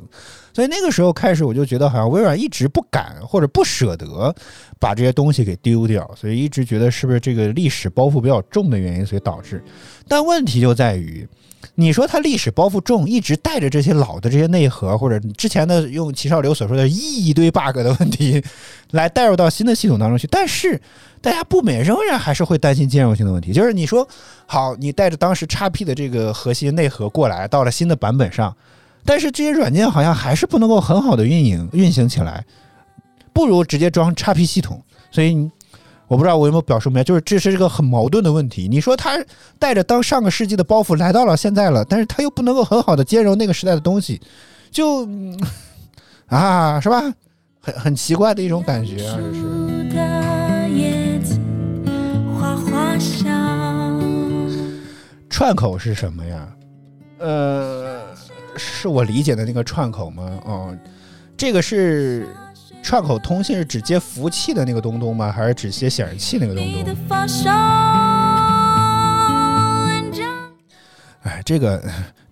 [0.53, 4.35] 所以那个时候开始，我就觉得好像微软一直不敢或者不舍得
[4.81, 9.63] 把这些东西给丢掉，所以一直觉得是不是这个历史包袱比较重的原因，所以导致。
[10.09, 11.27] 但问题就在于，
[11.75, 18.43] 你说它历史包袱重，一直带着这些老的这些内核，或者之前的用齐少刘所说的一堆 bug 的问题，
[18.91, 20.81] 来带入到新的系统当中去，但是
[21.21, 23.53] 大家不免仍然还是会担心兼容性的问题。
[23.53, 24.07] 就是你说
[24.47, 28.55] 好，你带着当时 XP 的这个核心内核过来，到了新的版本上，
[29.05, 32.45] 但是这些软件好像还是不能够很好的运营运行起来，
[33.33, 34.83] 不如直接装 XP 系统。
[35.11, 35.51] 所以
[36.13, 38.69] 我不知道我有没有表述明白，就是这是一个很矛盾的问题。
[38.69, 39.19] 你说他
[39.59, 44.21] 带着当上个世纪的包袱来到了现在了，但是他又不能够很好的兼容那个时代的东西，
[44.71, 45.41] 就嗯
[46.29, 47.03] 啊，是吧？
[47.63, 49.19] 很很奇怪的一种感觉啊，
[55.31, 56.47] 串口是什么呀？
[57.21, 58.03] 呃，
[58.59, 60.39] 是我理解的那个串口吗？
[60.45, 60.77] 哦，
[61.39, 62.29] 这个是
[62.83, 65.31] 串口通信是只接服务器的那个东东吗？
[65.31, 66.97] 还是只接显示器那个东东？
[71.23, 71.81] 哎，这个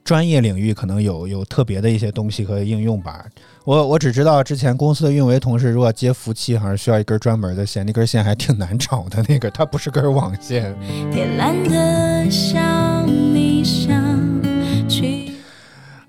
[0.02, 3.24] 专业领域可能有有特别的一些东西和应用吧。
[3.64, 9.24] 我我只知道之前公司的运维同事如果接服务器，好像需要一根专门的线，那根线还挺难找的。
[9.28, 10.74] 那个它不是根网线。
[11.12, 13.99] 天蓝的像你想。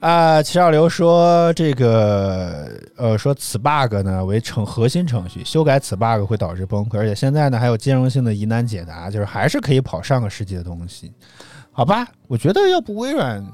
[0.02, 11.14] 啊，齐少流说这个呃，说此 bug 呢为程核心程序，修改此 bug 会导致崩溃，而且现在呢还有兼容性的疑难解答，就是还是可以跑上个世纪的东西，
[11.72, 12.08] 好吧？
[12.28, 13.46] 我觉得要不微软，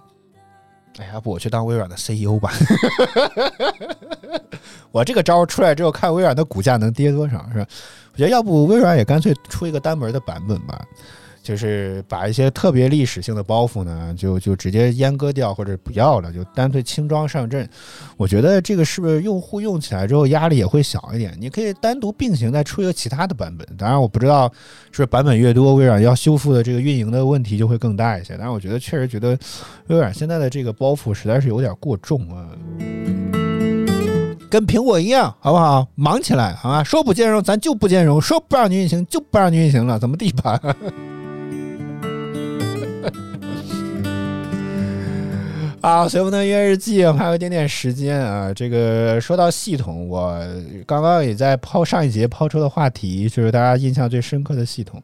[1.00, 2.50] 哎，要不我去当微软的 CEO 吧。
[4.92, 7.68] 我这个招出来之后，看微软的股价能跌多少，是吧？
[8.14, 10.82] 我觉得要不微软也干脆出一个单门的版本吧。
[11.48, 17.66] 就是把一些特别历史性的包袱呢，就就直接阉割掉或者不要了，就干脆轻装上阵。
[18.18, 21.34] 我觉得这个是不是用户用起来之后压力也会小一点？
[21.40, 23.66] 你可以单独并行再出一个其他的版本。
[23.78, 24.52] 当然，我不知道
[24.92, 28.36] 是不是版本越多，微软要修复的这个运营的问题就会更大一些。
[28.38, 29.40] 但是我觉得确实觉得
[29.88, 32.50] 微软现在的这个包袱实在是有点过重啊。
[34.50, 35.88] 跟苹果一样，好不好？
[35.96, 36.84] 忙起来，好吧？
[36.84, 40.60] 说不兼容，咱就不兼容；说不让你运行，就不让你运行了，怎么地吧？
[45.82, 48.52] 啊，随风的音乐日记，我们还有一点点时间啊。
[48.54, 50.38] 这个说到系统，我
[50.86, 55.02] 刚刚也在抛上一节抛出的话题，就是大家印象最深刻的系统。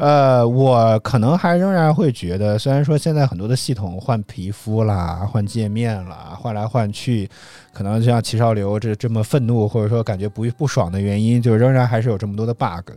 [0.00, 7.28] 呃，我可能还仍然会觉得，虽然说现在很多的系统换皮肤啦、换界面啦、换来换去，
[7.74, 12.92] 可能就像齐少流这这么愤怒或者说感觉不不爽的原因，就仍然还是有这么多的 bug。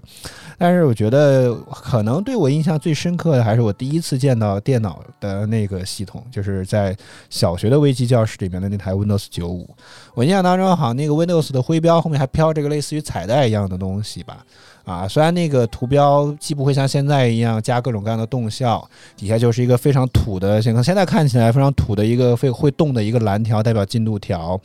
[0.58, 6.96] 但是我觉得，可能对我印象最深刻的还是我第一次见到电脑的那个系统，就是在
[7.30, 9.70] 小学的微机教室里面的那台 Windows 九五。
[10.14, 14.46] 我印象当中，好像那个 Windows 的徽标后面还飘这个类似于彩带一样的东西吧。
[14.86, 24.60] 啊，虽然那个图标既不会像现在一样加各种各样的动效，底下就是一个非常土的，像现在看起来非常土的一个会会动的一个蓝条，代表进度条。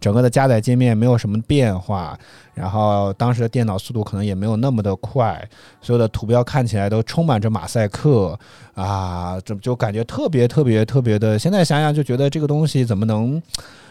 [0.00, 2.18] 整个的加载界面没有什么变化，
[2.52, 5.42] 然后当时的电脑速度可能也没有那么的快，
[5.80, 8.38] 所有的图标看起来都充满着马赛克
[8.74, 11.38] 啊，怎么就感觉特别特别特别的？
[11.38, 13.40] 现在想想就觉得这个东西怎么能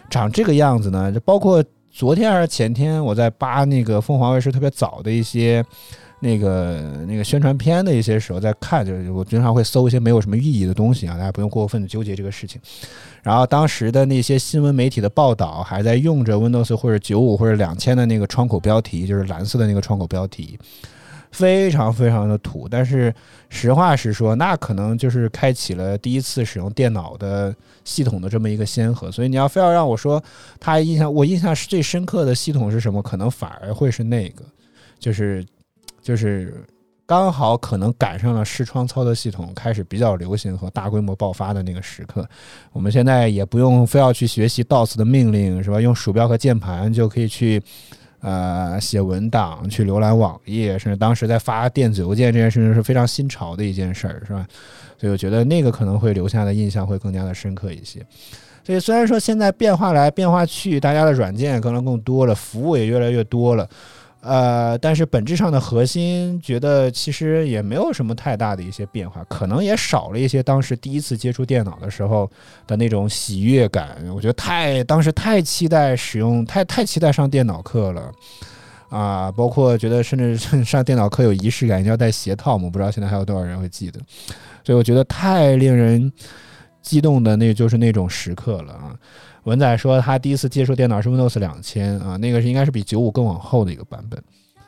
[0.08, 1.12] 长这个样子呢？
[1.12, 1.64] 就包括。
[1.94, 5.64] 昨天还是前天，我在扒那个凤凰卫视特别早的一些
[6.22, 12.60] 那个那个宣传片的一些时候，在看，就是我经常会搜一些没有什么意义的东西啊，大家不用过分的纠结这个事情。
[13.22, 20.58] 然后当时的那些新闻媒体的报道，还在用着 Windows 或者九五或者两千的那个窗口标题，就是蓝色的那个窗口标题。
[21.34, 23.14] 非常非常的土，但是
[23.50, 27.54] 实话实说，那可能就是开启了第一次使用电脑的
[27.84, 29.12] 系统的这么一个先河。
[29.12, 30.24] 所以你要非要让我说，
[30.60, 34.46] 他印象我印象是最深刻的系统是什么，可能反而会是那个，
[35.00, 35.44] 就是
[36.04, 36.64] 就是
[37.08, 42.30] 刚好可能赶上了视窗操作系统开始比较流行和大规模爆发的那个时刻。
[42.72, 45.82] 我们现在也不用非要去学习 DOS 的命令，是吧？
[45.82, 47.60] 用鼠标和键盘就可以去。
[48.24, 54.48] 呃，写文档、去浏览网页，甚至当时在发电子邮件这件事情是非常新潮的一件事儿，是吧？
[54.98, 58.00] 所以我觉得那个可能会留下的印象会更加的深刻一些。
[58.64, 63.70] 所以虽然说现在变化来变化去，大家的软件可能更多了，服务也越来越多了。
[64.24, 72.32] 呃，但是本质上的核心，觉得其实也没有什么太大的一些变化，可能也少了一些当时第一次接触电脑的时候
[72.66, 73.98] 的那种喜悦感。
[74.16, 78.12] 我觉得太当时太期待使用，太太期待上电脑课了
[78.88, 79.30] 啊！
[79.30, 84.00] 包括觉得甚至上电脑课有仪式感，一定要带鞋套嘛，不知道现在还有多少人会记得。
[84.64, 86.10] 所以我觉得太令人
[86.82, 88.96] 激动的，那就是那种时刻了啊！
[89.44, 94.22] 文仔说他第一次接触电脑是 Windows 两千啊，那个是应该是比九五更往后的一个版本，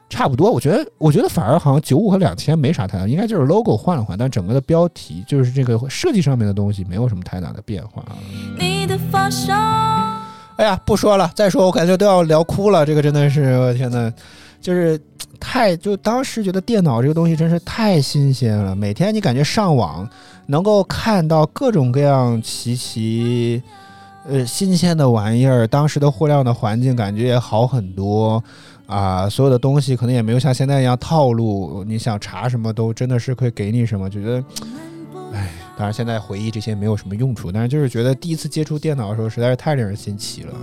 [0.10, 0.52] 差不多。
[0.52, 8.18] 我觉得我觉得反而好像九五和两千没啥太大，应该就是 logo 换了换，但整个的标题就是这个设计上面的东西没有什么太大的变化啊。
[8.60, 9.54] 你的发梢，
[10.58, 12.86] 哎呀，不说了，再说我感觉都要聊哭了。
[12.86, 14.12] 这个真的是我天呐，
[14.60, 15.00] 就是
[15.40, 20.06] 太就当时觉得电脑这个东西真是太新鲜了，每天你感觉上网
[20.48, 23.64] 能够看到各种各样奇奇。
[24.28, 28.44] 呃，新鲜的玩意儿，当时的互联网的环境感觉也好很多
[28.88, 34.44] 啊，所有的东西可能也没有像现在一样套路，你想查什么都真的是会给你什么，觉得，
[35.32, 40.54] 哎，当然现在回忆这些没有什么用处，但是就是觉得第一次接触电脑的时候实在是太令人新奇了。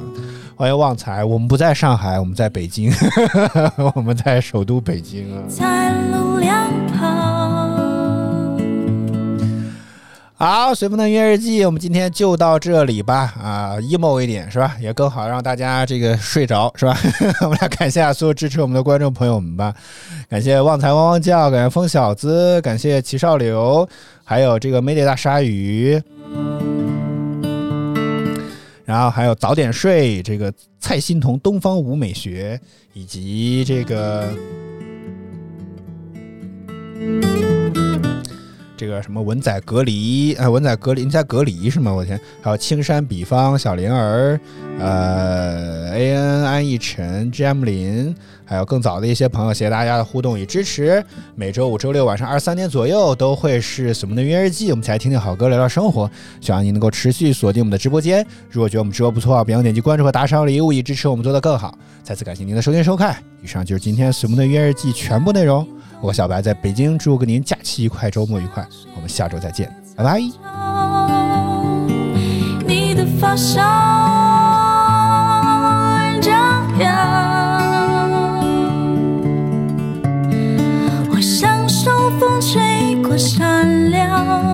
[0.57, 2.93] 欢迎旺财，我们不在上海，我们在北京，
[3.95, 5.43] 我们在首都北京啊。
[5.49, 7.42] 在路两旁。
[10.45, 13.33] 好，随风的音乐日记，我们今天就到这里吧。
[13.41, 14.77] 啊，emo 一点是吧？
[14.81, 16.99] 也更好让大家这个睡着是吧？
[17.43, 19.73] 我们来感谢所有支持我们的观众朋友们吧。
[20.29, 23.89] 感谢旺财汪汪叫，感谢风小子，感谢齐少流，
[24.25, 26.03] 还有这个 Mayday 大鲨鱼，
[28.85, 32.61] 然后还有早点睡，这个蔡欣彤东方舞美学，
[32.95, 34.29] 以及这个。
[38.83, 41.93] 这个什么文仔隔离，呃，文仔隔离，你在隔离是吗？
[41.93, 44.41] 我天，还有青山比方、小灵儿，
[44.81, 48.13] 呃，A N 安逸晨、J M 林，
[48.45, 51.01] 还有更早的一些朋友，谢谢大家的互动与支持。
[51.37, 56.11] 每周五、周六晚上二十三点左右都会是什么的音乐日记，我们一起来听听好歌，聊聊生活。
[56.41, 58.27] 希望您能够持续锁定我们的直播间。
[58.51, 61.73] 如果觉得我们直播不错，别忘点击关注和打赏礼物，以支持我们做得更好。
[62.03, 65.65] 再次感谢您的收听收看，以上就是今天什么的音乐日记全部内容。
[66.03, 68.67] 我小白在北京，祝您假期愉快，周末愉快。
[68.97, 70.19] 我们下周再见，拜拜。
[72.67, 73.63] 你的发梢，
[81.09, 81.69] 我像
[82.19, 84.53] 风吹过山。